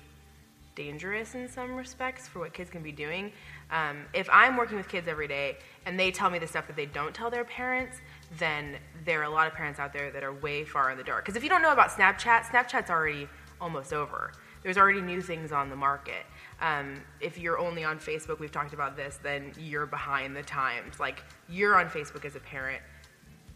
[0.75, 3.33] dangerous in some respects for what kids can be doing.
[3.71, 6.77] Um, if I'm working with kids every day and they tell me the stuff that
[6.77, 7.99] they don't tell their parents,
[8.39, 11.05] then there are a lot of parents out there that are way far in the
[11.05, 11.25] dark.
[11.25, 13.29] Because if you don't know about Snapchat, Snapchat's already
[13.61, 14.33] almost over.
[14.63, 16.25] There's already new things on the market.
[16.61, 21.01] Um, if you're only on Facebook, we've talked about this, then you're behind the times.
[21.01, 22.83] Like, you're on Facebook as a parent,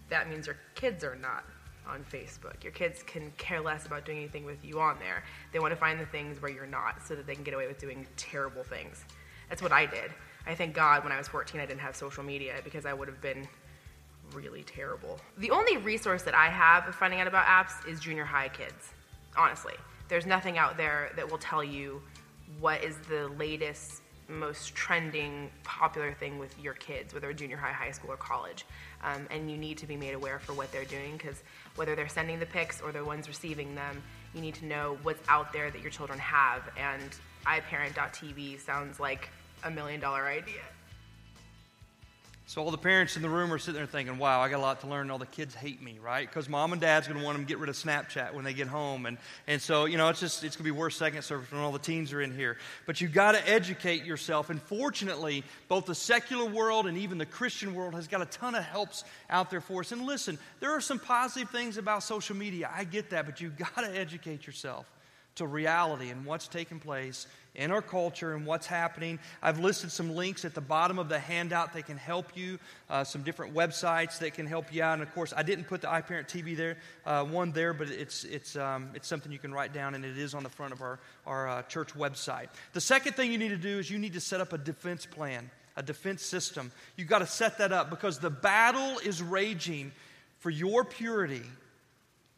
[0.08, 1.44] that means your kids are not
[1.86, 2.62] on Facebook.
[2.62, 5.22] Your kids can care less about doing anything with you on there.
[5.52, 7.66] They want to find the things where you're not so that they can get away
[7.66, 9.04] with doing terrible things.
[9.48, 10.10] That's what I did.
[10.46, 13.08] I thank God when I was 14 I didn't have social media because I would
[13.08, 13.46] have been
[14.32, 15.18] really terrible.
[15.38, 18.92] The only resource that I have of finding out about apps is junior high kids,
[19.36, 19.74] honestly.
[20.08, 22.02] There's nothing out there that will tell you
[22.60, 27.90] what is the latest, most trending, popular thing with your kids, whether junior high, high
[27.90, 28.64] school, or college.
[29.02, 31.42] Um, and you need to be made aware for what they're doing because
[31.76, 34.02] whether they're sending the pics or the ones receiving them,
[34.34, 36.62] you need to know what's out there that your children have.
[36.78, 37.02] And
[37.46, 39.28] iParent.tv sounds like
[39.62, 40.62] a million dollar idea.
[42.46, 44.62] So all the parents in the room are sitting there thinking, wow, I got a
[44.62, 45.10] lot to learn.
[45.10, 46.28] All the kids hate me, right?
[46.28, 48.52] Because mom and dad's going to want them to get rid of Snapchat when they
[48.52, 49.06] get home.
[49.06, 51.62] And, and so, you know, it's just, it's going to be worse second service when
[51.62, 52.58] all the teens are in here.
[52.84, 54.50] But you've got to educate yourself.
[54.50, 58.54] And fortunately, both the secular world and even the Christian world has got a ton
[58.54, 59.92] of helps out there for us.
[59.92, 62.70] And listen, there are some positive things about social media.
[62.72, 63.24] I get that.
[63.24, 64.84] But you've got to educate yourself
[65.36, 69.18] to reality and what's taking place in our culture and what's happening.
[69.42, 72.58] I've listed some links at the bottom of the handout that can help you,
[72.90, 74.94] uh, some different websites that can help you out.
[74.94, 78.24] And of course, I didn't put the iParent TV there, uh, one there, but it's,
[78.24, 80.82] it's, um, it's something you can write down, and it is on the front of
[80.82, 82.48] our, our uh, church website.
[82.72, 85.06] The second thing you need to do is you need to set up a defense
[85.06, 86.72] plan, a defense system.
[86.96, 89.92] You've got to set that up because the battle is raging
[90.40, 91.42] for your purity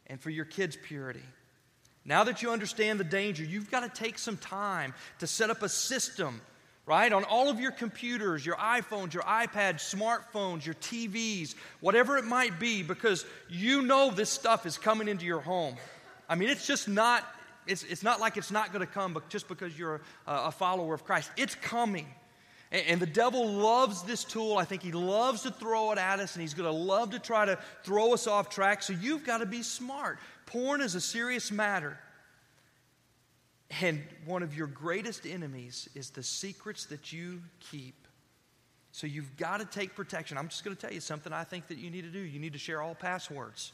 [0.07, 1.23] and for your kids' purity.
[2.07, 5.61] Now that you understand the danger, you've got to take some time to set up
[5.61, 6.39] a system,
[6.85, 7.11] right?
[7.11, 12.59] On all of your computers, your iPhones, your iPads, smartphones, your TVs, whatever it might
[12.59, 15.75] be, because you know this stuff is coming into your home.
[16.29, 17.25] I mean, it's just not,
[17.67, 20.51] it's, it's not like it's not going to come but just because you're a, a
[20.51, 21.29] follower of Christ.
[21.35, 22.07] It's coming.
[22.71, 24.57] And, the devil loves this tool.
[24.57, 27.19] I think he loves to throw it at us, and he's going to love to
[27.19, 28.83] try to throw us off track.
[28.83, 30.19] So you've got to be smart.
[30.45, 31.97] Porn is a serious matter.
[33.81, 37.95] And one of your greatest enemies is the secrets that you keep.
[38.91, 40.37] So you've got to take protection.
[40.37, 42.19] I'm just going to tell you something I think that you need to do.
[42.19, 43.71] You need to share all passwords.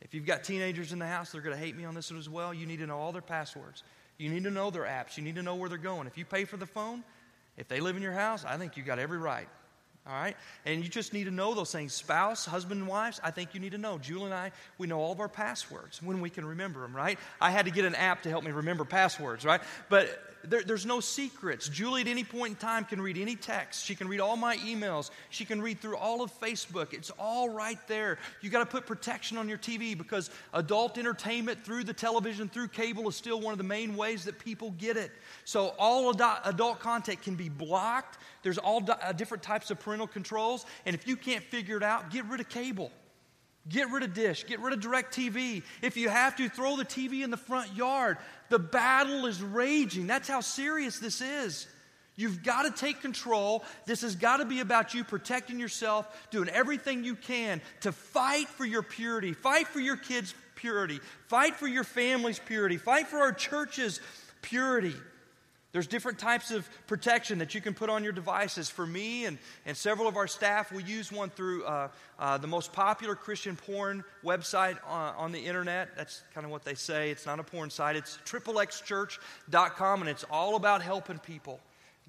[0.00, 2.18] If you've got teenagers in the house, they're going to hate me on this one
[2.18, 2.54] as well.
[2.54, 3.82] You need to know all their passwords.
[4.18, 5.16] You need to know their apps.
[5.16, 6.06] You need to know where they're going.
[6.06, 7.02] If you pay for the phone,
[7.58, 9.48] if they live in your house, I think you've got every right
[10.08, 10.36] all right?
[10.64, 11.92] And you just need to know those things.
[11.92, 13.98] Spouse, husband, and wives, I think you need to know.
[13.98, 17.18] Julie and I, we know all of our passwords when we can remember them, right?
[17.40, 19.60] I had to get an app to help me remember passwords, right?
[19.90, 20.08] But
[20.44, 21.68] there, there's no secrets.
[21.68, 23.84] Julie, at any point in time, can read any text.
[23.84, 25.10] She can read all my emails.
[25.30, 26.92] She can read through all of Facebook.
[26.92, 28.18] It's all right there.
[28.40, 32.68] You got to put protection on your TV because adult entertainment through the television, through
[32.68, 35.10] cable, is still one of the main ways that people get it.
[35.44, 38.18] So all adult content can be blocked.
[38.42, 40.66] There's all uh, different types of parental controls.
[40.86, 42.90] And if you can't figure it out, get rid of cable.
[43.68, 45.62] Get rid of dish, get rid of DirecTV.
[45.82, 48.16] If you have to, throw the TV in the front yard.
[48.48, 50.06] The battle is raging.
[50.06, 51.66] That's how serious this is.
[52.16, 53.64] You've got to take control.
[53.86, 58.48] This has got to be about you protecting yourself, doing everything you can to fight
[58.48, 63.18] for your purity, fight for your kids' purity, fight for your family's purity, fight for
[63.18, 64.00] our church's
[64.42, 64.94] purity.
[65.72, 68.70] There's different types of protection that you can put on your devices.
[68.70, 72.46] For me and, and several of our staff, we use one through uh, uh, the
[72.46, 75.94] most popular Christian porn website on, on the internet.
[75.94, 77.10] That's kind of what they say.
[77.10, 81.60] It's not a porn site, it's triplexchurch.com, and it's all about helping people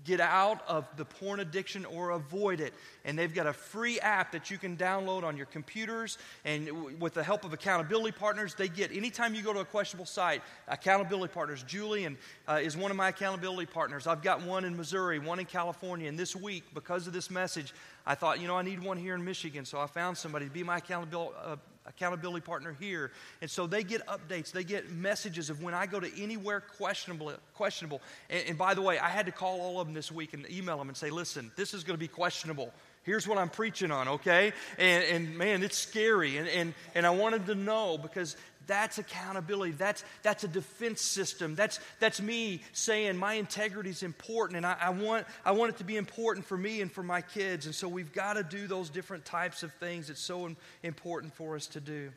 [0.06, 2.74] get out of the porn addiction or avoid it.
[3.06, 6.18] And they've got a free app that you can download on your computers.
[6.46, 10.06] And with the help of accountability partners, they get, anytime you go to a questionable
[10.06, 11.64] site, accountability partners.
[11.64, 14.08] Julian uh, is one of my accountability partners.
[14.08, 16.08] I've got one in Missouri, one in California.
[16.08, 17.74] And this week, because of this message,
[18.06, 19.66] I thought, you know, I need one here in Michigan.
[19.66, 21.36] So I found somebody to be my accountability.
[21.44, 23.12] Uh, accountability partner here.
[23.42, 27.34] And so they get updates, they get messages of when I go to anywhere questionable.
[27.56, 28.02] questionable.
[28.30, 30.50] And, and by the way, I had to call all of them this week and
[30.50, 32.74] email them and say, listen, this is going to be questionable.
[33.04, 34.54] Here's what I'm preaching on, okay?
[34.78, 36.38] And, and man, it's scary.
[36.38, 38.36] And, and, and I wanted to know because
[38.70, 39.72] that's accountability.
[39.72, 41.56] That's, that's a defense system.
[41.56, 45.78] That's, that's me saying my integrity is important and I, I, want, I want it
[45.80, 47.66] to be important for me and for my kids.
[47.66, 50.12] And so we've got to do those different types of things.
[50.12, 50.52] It's so
[50.84, 52.12] important for us to do.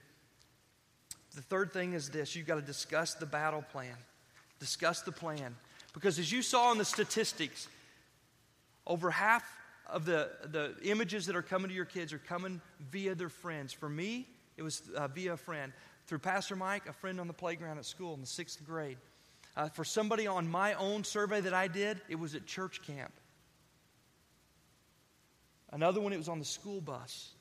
[1.34, 3.96] The third thing is this you've got to discuss the battle plan.
[4.60, 5.56] Discuss the plan.
[5.94, 7.66] Because as you saw in the statistics,
[8.86, 9.42] over half
[9.88, 12.60] of the, the images that are coming to your kids are coming
[12.90, 13.72] via their friends.
[13.72, 14.26] For me,
[14.58, 15.72] it was uh, via a friend
[16.06, 18.98] through Pastor Mike, a friend on the playground at school in the sixth grade.
[19.56, 23.12] Uh, for somebody on my own survey that I did, it was at church camp.
[25.70, 27.32] Another one, it was on the school bus.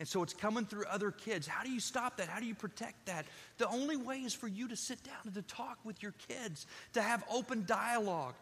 [0.00, 1.46] And so it's coming through other kids.
[1.46, 2.28] How do you stop that?
[2.28, 3.26] How do you protect that?
[3.58, 6.66] The only way is for you to sit down and to talk with your kids,
[6.94, 8.34] to have open dialogue.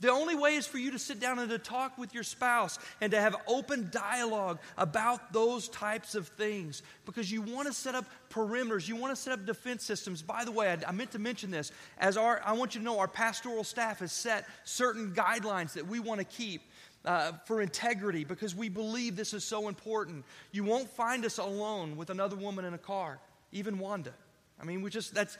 [0.00, 2.78] The only way is for you to sit down and to talk with your spouse
[3.00, 7.94] and to have open dialogue about those types of things because you want to set
[7.94, 10.20] up perimeters, you want to set up defense systems.
[10.20, 11.72] By the way, I, I meant to mention this.
[11.98, 15.86] As our, I want you to know, our pastoral staff has set certain guidelines that
[15.86, 16.62] we want to keep.
[17.06, 20.24] Uh, for integrity, because we believe this is so important.
[20.52, 23.18] You won't find us alone with another woman in a car,
[23.52, 24.14] even Wanda.
[24.60, 25.36] I mean, we just, that's,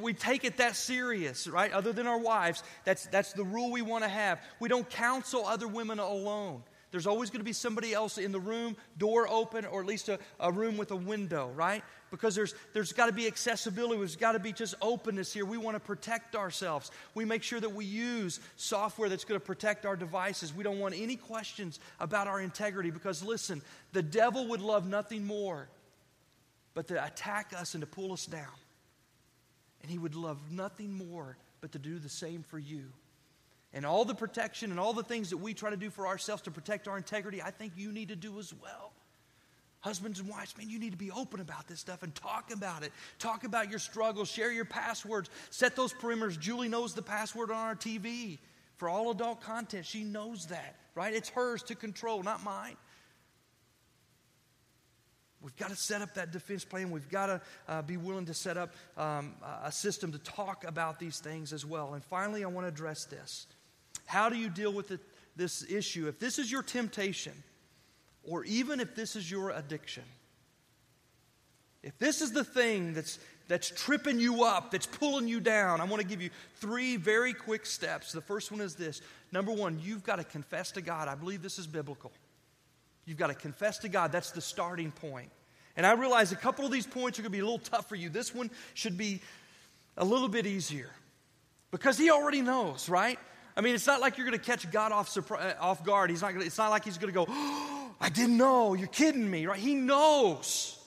[0.00, 1.70] we take it that serious, right?
[1.72, 4.40] Other than our wives, that's, that's the rule we want to have.
[4.58, 6.62] We don't counsel other women alone.
[6.90, 10.08] There's always going to be somebody else in the room, door open, or at least
[10.08, 11.82] a, a room with a window, right?
[12.12, 13.98] Because there's, there's got to be accessibility.
[13.98, 15.44] There's got to be just openness here.
[15.44, 16.92] We want to protect ourselves.
[17.14, 20.54] We make sure that we use software that's going to protect our devices.
[20.54, 23.60] We don't want any questions about our integrity because, listen,
[23.92, 25.68] the devil would love nothing more
[26.74, 28.46] but to attack us and to pull us down.
[29.82, 32.84] And he would love nothing more but to do the same for you.
[33.72, 36.42] And all the protection and all the things that we try to do for ourselves
[36.42, 38.92] to protect our integrity, I think you need to do as well.
[39.80, 42.84] Husbands and wives, man, you need to be open about this stuff and talk about
[42.84, 42.92] it.
[43.18, 46.38] Talk about your struggles, share your passwords, set those perimeters.
[46.38, 48.38] Julie knows the password on our TV
[48.76, 49.84] for all adult content.
[49.84, 51.12] She knows that, right?
[51.12, 52.76] It's hers to control, not mine.
[55.44, 56.90] We've got to set up that defense plan.
[56.90, 60.98] We've got to uh, be willing to set up um, a system to talk about
[60.98, 61.92] these things as well.
[61.92, 63.46] And finally, I want to address this.
[64.06, 65.00] How do you deal with it,
[65.36, 66.08] this issue?
[66.08, 67.34] If this is your temptation,
[68.26, 70.04] or even if this is your addiction,
[71.82, 75.84] if this is the thing that's, that's tripping you up, that's pulling you down, I
[75.84, 78.12] want to give you three very quick steps.
[78.12, 81.06] The first one is this number one, you've got to confess to God.
[81.06, 82.12] I believe this is biblical.
[83.06, 84.12] You've got to confess to God.
[84.12, 85.30] That's the starting point.
[85.76, 87.88] And I realize a couple of these points are going to be a little tough
[87.88, 88.08] for you.
[88.08, 89.20] This one should be
[89.96, 90.90] a little bit easier
[91.70, 93.18] because He already knows, right?
[93.56, 96.10] I mean, it's not like you're going to catch God off, surpri- uh, off guard.
[96.10, 98.74] He's not gonna, it's not like He's going to go, oh, I didn't know.
[98.74, 99.58] You're kidding me, right?
[99.58, 100.78] He knows.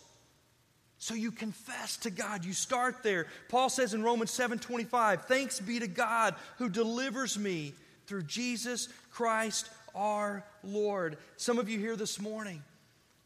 [1.00, 2.44] So you confess to God.
[2.44, 3.28] You start there.
[3.50, 7.74] Paul says in Romans 7 25, Thanks be to God who delivers me
[8.08, 11.18] through Jesus Christ our Lord.
[11.36, 12.64] Some of you here this morning,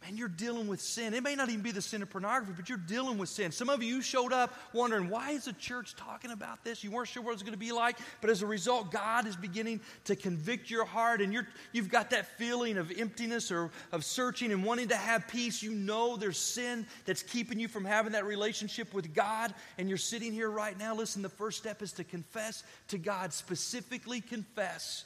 [0.02, 1.14] man, you're dealing with sin.
[1.14, 3.52] It may not even be the sin of pornography, but you're dealing with sin.
[3.52, 6.84] Some of you showed up wondering, why is the church talking about this?
[6.84, 9.28] You weren't sure what it was going to be like, but as a result, God
[9.28, 13.70] is beginning to convict your heart, and you're, you've got that feeling of emptiness or
[13.92, 15.62] of searching and wanting to have peace.
[15.62, 20.00] You know there's sin that's keeping you from having that relationship with God, and you're
[20.00, 20.96] sitting here right now.
[20.96, 25.04] Listen, the first step is to confess to God, specifically confess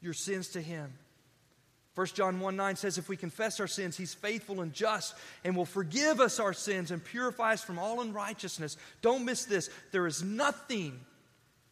[0.00, 0.92] your sins to Him.
[1.98, 5.56] 1 John 1 9 says, If we confess our sins, he's faithful and just and
[5.56, 8.76] will forgive us our sins and purify us from all unrighteousness.
[9.02, 9.68] Don't miss this.
[9.90, 11.00] There is nothing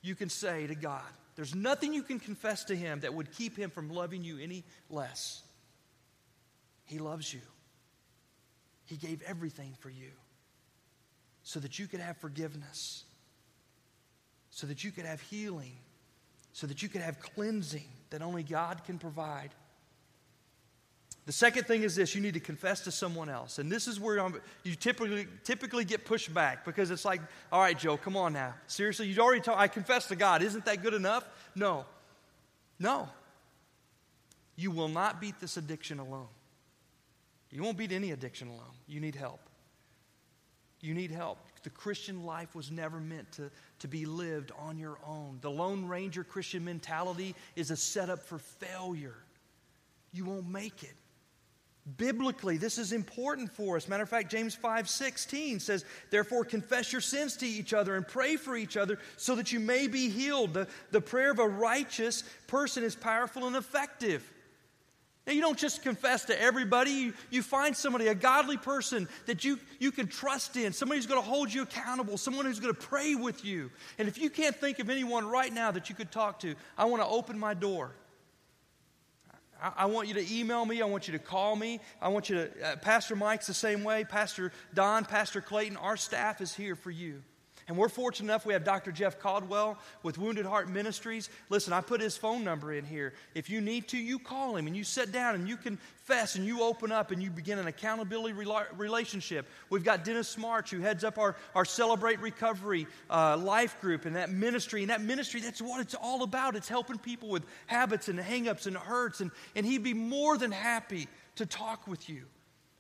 [0.02, 1.04] you can say to God,
[1.36, 4.64] there's nothing you can confess to him that would keep him from loving you any
[4.90, 5.42] less.
[6.86, 7.42] He loves you,
[8.86, 10.10] he gave everything for you
[11.44, 13.04] so that you could have forgiveness,
[14.50, 15.76] so that you could have healing,
[16.56, 19.50] so that you could have cleansing that only God can provide.
[21.26, 23.58] The second thing is this you need to confess to someone else.
[23.58, 24.16] And this is where
[24.64, 27.20] you typically, typically get pushed back because it's like,
[27.52, 28.54] all right, Joe, come on now.
[28.68, 30.42] Seriously, you already told, I confess to God.
[30.42, 31.28] Isn't that good enough?
[31.54, 31.84] No.
[32.78, 33.06] No.
[34.56, 36.28] You will not beat this addiction alone.
[37.50, 38.72] You won't beat any addiction alone.
[38.86, 39.40] You need help.
[40.80, 41.36] You need help.
[41.66, 43.50] The Christian life was never meant to,
[43.80, 45.38] to be lived on your own.
[45.40, 49.16] The Lone Ranger Christian mentality is a setup for failure.
[50.12, 50.94] You won't make it.
[51.96, 53.88] Biblically, this is important for us.
[53.88, 58.06] Matter of fact, James 5 16 says, Therefore, confess your sins to each other and
[58.06, 60.54] pray for each other so that you may be healed.
[60.54, 64.32] The, the prayer of a righteous person is powerful and effective.
[65.26, 66.90] Now, you don't just confess to everybody.
[66.92, 71.06] You, you find somebody, a godly person that you, you can trust in, somebody who's
[71.06, 73.70] going to hold you accountable, someone who's going to pray with you.
[73.98, 76.84] And if you can't think of anyone right now that you could talk to, I
[76.84, 77.92] want to open my door.
[79.60, 80.82] I, want you to email me.
[80.82, 81.80] I want you to call me.
[82.00, 84.04] I want you to, uh, Pastor Mike's the same way.
[84.04, 87.22] Pastor Don, Pastor Clayton, our staff is here for you.
[87.68, 88.92] And we're fortunate enough we have Dr.
[88.92, 91.28] Jeff Caldwell with Wounded Heart Ministries.
[91.48, 93.12] Listen, I put his phone number in here.
[93.34, 96.46] If you need to, you call him and you sit down and you confess and
[96.46, 98.34] you open up and you begin an accountability
[98.76, 99.48] relationship.
[99.68, 104.14] We've got Dennis March who heads up our, our Celebrate Recovery uh, life group and
[104.14, 104.82] that ministry.
[104.82, 106.54] And that ministry, that's what it's all about.
[106.54, 109.20] It's helping people with habits and hangups and hurts.
[109.20, 112.26] And, and he'd be more than happy to talk with you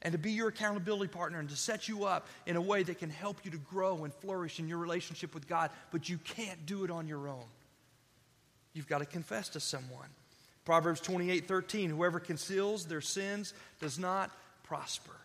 [0.02, 2.98] and to be your accountability partner and to set you up in a way that
[2.98, 6.66] can help you to grow and flourish in your relationship with God, but you can't
[6.66, 7.44] do it on your own.
[8.74, 10.08] You've got to confess to someone.
[10.64, 14.30] Proverbs 28 13, whoever conceals their sins does not
[14.64, 15.16] prosper.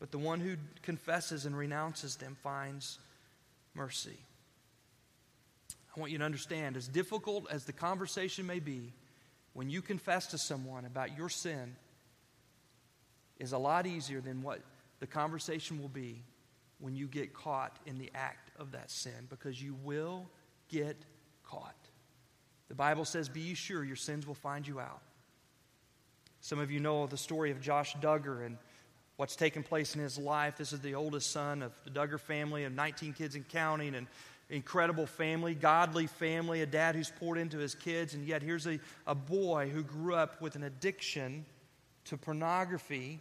[0.00, 2.98] But the one who confesses and renounces them finds
[3.74, 4.18] mercy.
[5.94, 8.92] I want you to understand, as difficult as the conversation may be,
[9.52, 11.76] when you confess to someone about your sin,
[13.40, 14.60] is a lot easier than what
[15.00, 16.22] the conversation will be
[16.78, 20.28] when you get caught in the act of that sin because you will
[20.68, 20.96] get
[21.44, 21.74] caught.
[22.68, 25.00] The Bible says, Be sure your sins will find you out.
[26.40, 28.56] Some of you know the story of Josh Duggar and
[29.16, 30.56] what's taken place in his life.
[30.56, 34.06] This is the oldest son of the Duggar family of 19 kids and counting, and
[34.50, 38.78] incredible family, godly family, a dad who's poured into his kids, and yet here's a,
[39.06, 41.44] a boy who grew up with an addiction
[42.04, 43.20] to pornography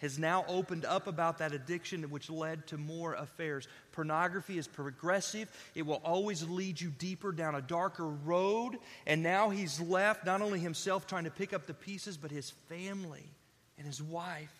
[0.00, 3.68] has now opened up about that addiction, which led to more affairs.
[3.92, 8.78] Pornography is progressive, it will always lead you deeper down a darker road.
[9.06, 12.50] And now he's left not only himself trying to pick up the pieces, but his
[12.68, 13.30] family
[13.76, 14.54] and his wife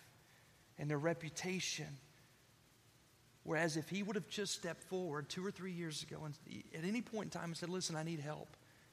[0.77, 1.87] and their reputation.
[3.43, 6.35] Whereas if he would have just stepped forward two or three years ago and
[6.77, 8.49] at any point in time and said, Listen, I need help,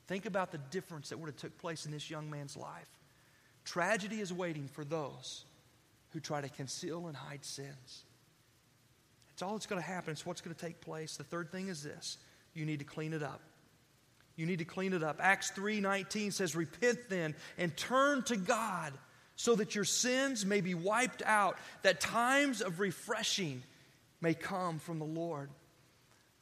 [0.06, 2.88] think about the difference that would have took place in this young man's life.
[3.66, 5.44] Tragedy is waiting for those
[6.18, 8.04] who try to conceal and hide sins.
[9.30, 10.10] It's all that's going to happen.
[10.10, 11.16] It's what's going to take place.
[11.16, 12.18] The third thing is this
[12.54, 13.40] you need to clean it up.
[14.34, 15.20] You need to clean it up.
[15.20, 18.98] Acts 3:19 says, "Repent then and turn to God,
[19.36, 23.62] so that your sins may be wiped out, that times of refreshing
[24.20, 25.50] may come from the Lord."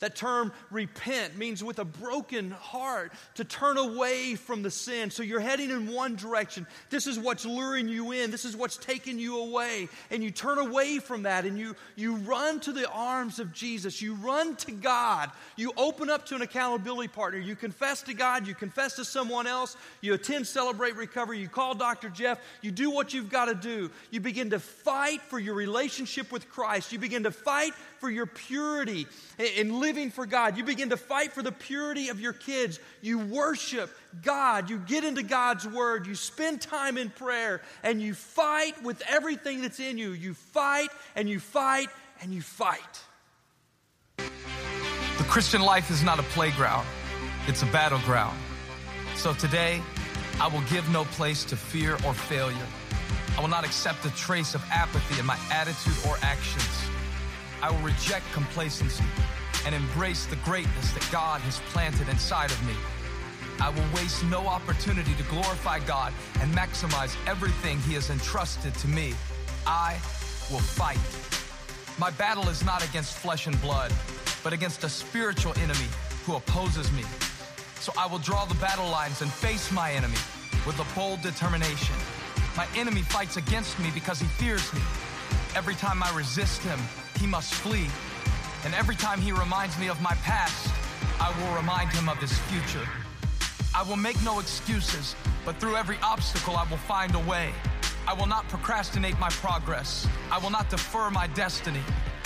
[0.00, 5.10] That term repent means with a broken heart to turn away from the sin.
[5.10, 6.66] So you're heading in one direction.
[6.90, 8.30] This is what's luring you in.
[8.30, 9.88] This is what's taking you away.
[10.10, 14.02] And you turn away from that and you, you run to the arms of Jesus.
[14.02, 15.30] You run to God.
[15.56, 17.38] You open up to an accountability partner.
[17.38, 18.46] You confess to God.
[18.46, 19.78] You confess to someone else.
[20.02, 21.38] You attend Celebrate Recovery.
[21.38, 22.10] You call Dr.
[22.10, 22.38] Jeff.
[22.60, 23.90] You do what you've got to do.
[24.10, 26.92] You begin to fight for your relationship with Christ.
[26.92, 29.06] You begin to fight for your purity
[29.38, 30.56] in living for God.
[30.56, 32.78] You begin to fight for the purity of your kids.
[33.02, 33.90] You worship
[34.22, 34.70] God.
[34.70, 36.06] You get into God's Word.
[36.06, 40.12] You spend time in prayer and you fight with everything that's in you.
[40.12, 41.88] You fight and you fight
[42.22, 42.80] and you fight.
[44.16, 46.86] The Christian life is not a playground,
[47.46, 48.38] it's a battleground.
[49.16, 49.82] So today,
[50.40, 52.66] I will give no place to fear or failure.
[53.36, 56.85] I will not accept a trace of apathy in my attitude or actions.
[57.62, 59.04] I will reject complacency
[59.64, 62.74] and embrace the greatness that God has planted inside of me.
[63.60, 68.88] I will waste no opportunity to glorify God and maximize everything He has entrusted to
[68.88, 69.14] me.
[69.66, 69.94] I
[70.50, 71.00] will fight.
[71.98, 73.92] My battle is not against flesh and blood,
[74.44, 75.88] but against a spiritual enemy
[76.24, 77.04] who opposes me.
[77.80, 80.18] So I will draw the battle lines and face my enemy
[80.66, 81.96] with a bold determination.
[82.56, 84.80] My enemy fights against me because he fears me.
[85.54, 86.78] Every time I resist him,
[87.16, 87.88] he must flee.
[88.64, 90.72] And every time he reminds me of my past,
[91.20, 92.86] I will remind him of his future.
[93.74, 95.14] I will make no excuses,
[95.44, 97.52] but through every obstacle, I will find a way.
[98.08, 100.06] I will not procrastinate my progress.
[100.30, 101.82] I will not defer my destiny.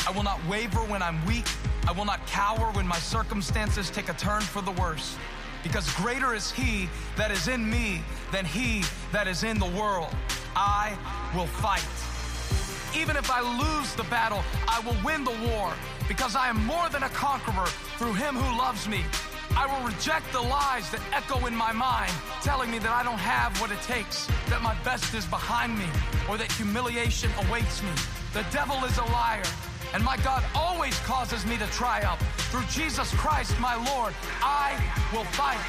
[0.06, 1.46] I will not waver when I'm weak.
[1.86, 5.16] I will not cower when my circumstances take a turn for the worse.
[5.62, 10.14] Because greater is He that is in me than He that is in the world.
[10.56, 10.96] I
[11.34, 11.84] will fight.
[12.96, 15.72] Even if I lose the battle, I will win the war
[16.08, 17.66] because I am more than a conqueror
[17.98, 19.04] through Him who loves me.
[19.56, 22.12] I will reject the lies that echo in my mind,
[22.42, 25.86] telling me that I don't have what it takes, that my best is behind me,
[26.28, 27.90] or that humiliation awaits me.
[28.32, 29.42] The devil is a liar,
[29.92, 32.20] and my God always causes me to triumph.
[32.50, 34.74] Through Jesus Christ, my Lord, I
[35.12, 35.60] will fight.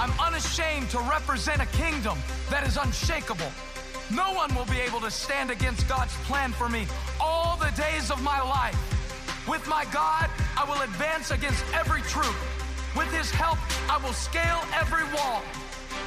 [0.00, 2.18] I'm unashamed to represent a kingdom
[2.50, 3.50] that is unshakable.
[4.14, 6.86] No one will be able to stand against God's plan for me
[7.20, 8.78] all the days of my life.
[9.48, 12.36] With my God, I will advance against every troop.
[12.96, 13.58] With his help,
[13.90, 15.42] I will scale every wall.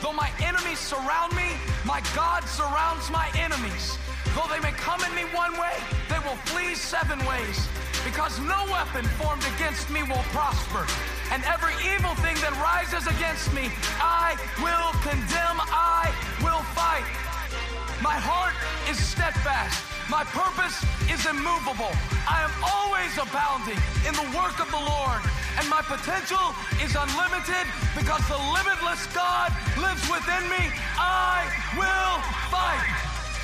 [0.01, 3.97] Though my enemies surround me, my God surrounds my enemies.
[4.32, 5.76] Though they may come at me one way,
[6.08, 7.68] they will flee seven ways.
[8.08, 10.88] Because no weapon formed against me will prosper.
[11.36, 13.68] And every evil thing that rises against me,
[13.99, 16.08] I will condemn, I
[16.39, 17.03] will fight.
[18.88, 19.84] Is steadfast.
[20.10, 20.80] My purpose
[21.12, 21.92] is immovable.
[22.24, 23.76] I am always abounding
[24.08, 25.22] in the work of the Lord
[25.58, 27.66] and my potential is unlimited
[27.98, 29.50] because the limitless God
[29.82, 30.70] lives within me.
[30.96, 32.22] I will
[32.54, 32.94] fight.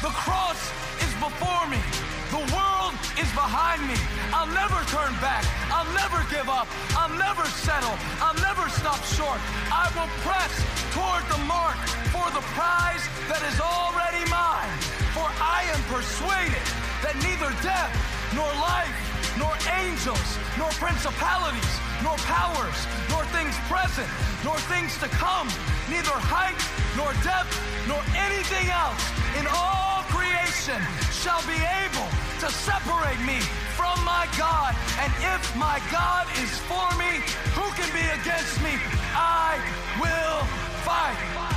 [0.06, 0.62] The cross
[1.02, 1.82] is before me.
[2.30, 3.98] The world is behind me.
[4.30, 5.41] I'll never turn back.
[5.74, 6.68] I'll never give up.
[6.94, 7.98] I'll never settle.
[8.22, 9.41] I'll never stop short.
[9.74, 10.54] I will press
[10.94, 11.78] toward the mark
[12.14, 14.83] for the prize that is already mine.
[15.24, 16.67] For I am persuaded
[16.99, 17.95] that neither death
[18.36, 18.91] nor life
[19.39, 22.76] nor angels nor principalities nor powers,
[23.07, 24.11] nor things present,
[24.43, 25.47] nor things to come,
[25.88, 26.59] neither height,
[26.99, 27.55] nor depth,
[27.88, 28.99] nor anything else
[29.39, 30.76] in all creation
[31.15, 32.09] shall be able
[32.43, 33.39] to separate me
[33.80, 34.76] from my God.
[34.99, 37.24] And if my God is for me,
[37.55, 38.76] who can be against me?
[39.15, 39.55] I
[40.03, 40.43] will
[40.84, 41.53] fight.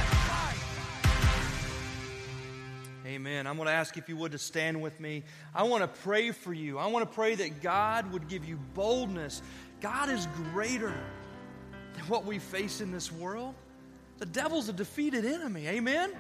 [3.27, 3.49] Amen.
[3.49, 5.25] I'm going to ask if you would to stand with me.
[5.53, 6.79] I want to pray for you.
[6.79, 9.43] I want to pray that God would give you boldness
[9.81, 10.95] God is greater
[11.95, 13.55] than what we face in this world.
[14.19, 15.67] The devil's a defeated enemy.
[15.67, 16.13] Amen?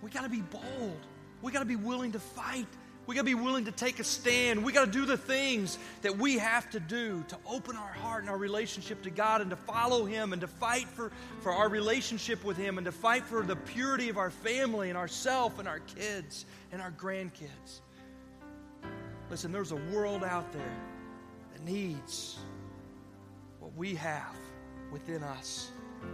[0.00, 0.98] We got to be bold.
[1.42, 2.66] We got to be willing to fight.
[3.08, 4.62] We got to be willing to take a stand.
[4.62, 8.20] We got to do the things that we have to do to open our heart
[8.20, 11.70] and our relationship to God and to follow Him and to fight for, for our
[11.70, 15.66] relationship with Him and to fight for the purity of our family and ourself and
[15.66, 17.80] our kids and our grandkids.
[19.30, 20.76] Listen, there's a world out there
[21.54, 22.36] that needs
[23.58, 24.36] what we have
[24.92, 25.70] within us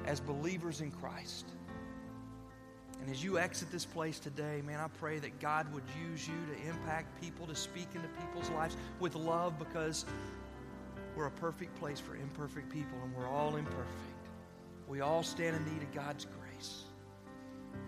[0.07, 1.47] as believers in Christ.
[3.05, 6.35] And as you exit this place today, man, I pray that God would use you
[6.55, 10.07] to impact people, to speak into people's lives with love because
[11.15, 13.91] we're a perfect place for imperfect people and we're all imperfect.
[14.89, 16.85] We all stand in need of God's grace.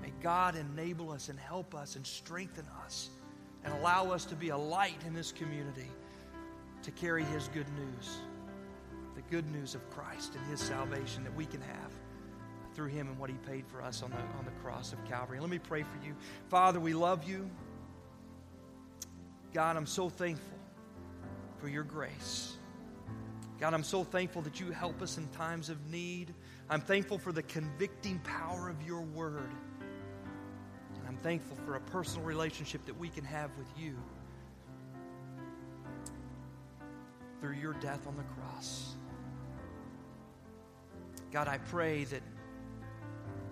[0.03, 3.09] May God enable us and help us and strengthen us
[3.65, 5.91] and allow us to be a light in this community
[6.83, 8.19] to carry His good news
[9.15, 11.91] the good news of Christ and His salvation that we can have
[12.77, 15.41] through Him and what He paid for us on the, on the cross of Calvary.
[15.41, 16.15] Let me pray for you.
[16.49, 17.51] Father, we love you.
[19.55, 20.59] God, I'm so thankful
[21.59, 22.53] for your grace.
[23.59, 26.35] God, I'm so thankful that you help us in times of need.
[26.69, 29.51] I'm thankful for the convicting power of your word.
[30.99, 33.95] And I'm thankful for a personal relationship that we can have with you
[37.41, 38.97] through your death on the cross.
[41.33, 42.23] God, I pray that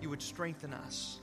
[0.01, 1.19] you would strengthen us.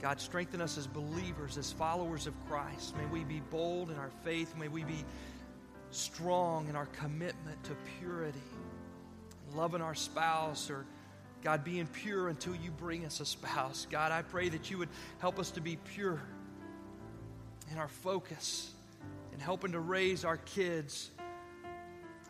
[0.00, 2.96] God, strengthen us as believers, as followers of Christ.
[2.96, 4.56] May we be bold in our faith.
[4.56, 5.04] May we be
[5.90, 8.40] strong in our commitment to purity,
[9.54, 10.84] loving our spouse, or
[11.42, 13.86] God, being pure until you bring us a spouse.
[13.90, 14.88] God, I pray that you would
[15.18, 16.20] help us to be pure
[17.70, 18.72] in our focus
[19.32, 21.10] and helping to raise our kids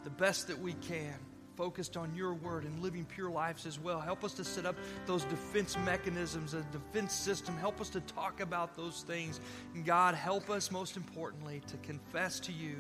[0.04, 1.14] the best that we can
[1.57, 4.00] focused on your word and living pure lives as well.
[4.00, 4.76] Help us to set up
[5.07, 7.57] those defense mechanisms, a defense system.
[7.57, 9.40] Help us to talk about those things.
[9.74, 12.76] And God, help us most importantly to confess to you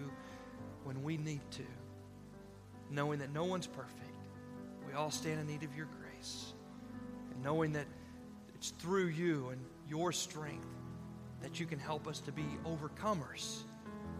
[0.84, 1.66] when we need to,
[2.90, 3.98] knowing that no one's perfect.
[4.86, 6.52] We all stand in need of your grace.
[7.32, 7.86] And knowing that
[8.54, 10.66] it's through you and your strength
[11.42, 13.62] that you can help us to be overcomers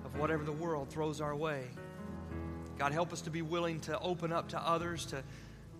[0.04, 1.66] of whatever the world throws our way.
[2.78, 5.22] God, help us to be willing to open up to others, to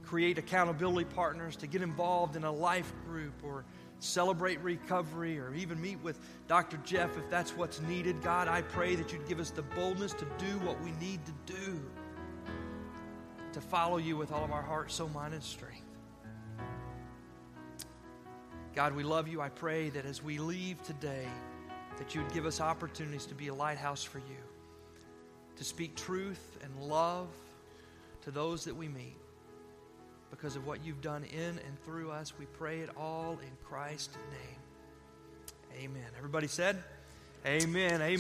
[0.05, 3.65] create accountability partners, to get involved in a life group or
[3.99, 6.19] celebrate recovery or even meet with
[6.49, 6.77] Dr.
[6.79, 8.21] Jeff if that's what's needed.
[8.23, 11.55] God, I pray that you'd give us the boldness to do what we need to
[11.55, 11.81] do
[13.53, 15.85] to follow you with all of our heart, soul, mind, and strength.
[18.75, 19.41] God, we love you.
[19.41, 21.27] I pray that as we leave today,
[21.99, 24.39] that you would give us opportunities to be a lighthouse for you,
[25.57, 27.29] to speak truth and love
[28.23, 29.17] to those that we meet.
[30.31, 34.17] Because of what you've done in and through us, we pray it all in Christ's
[34.31, 35.85] name.
[35.85, 36.07] Amen.
[36.17, 36.83] Everybody said,
[37.45, 38.01] Amen.
[38.01, 38.19] Amen.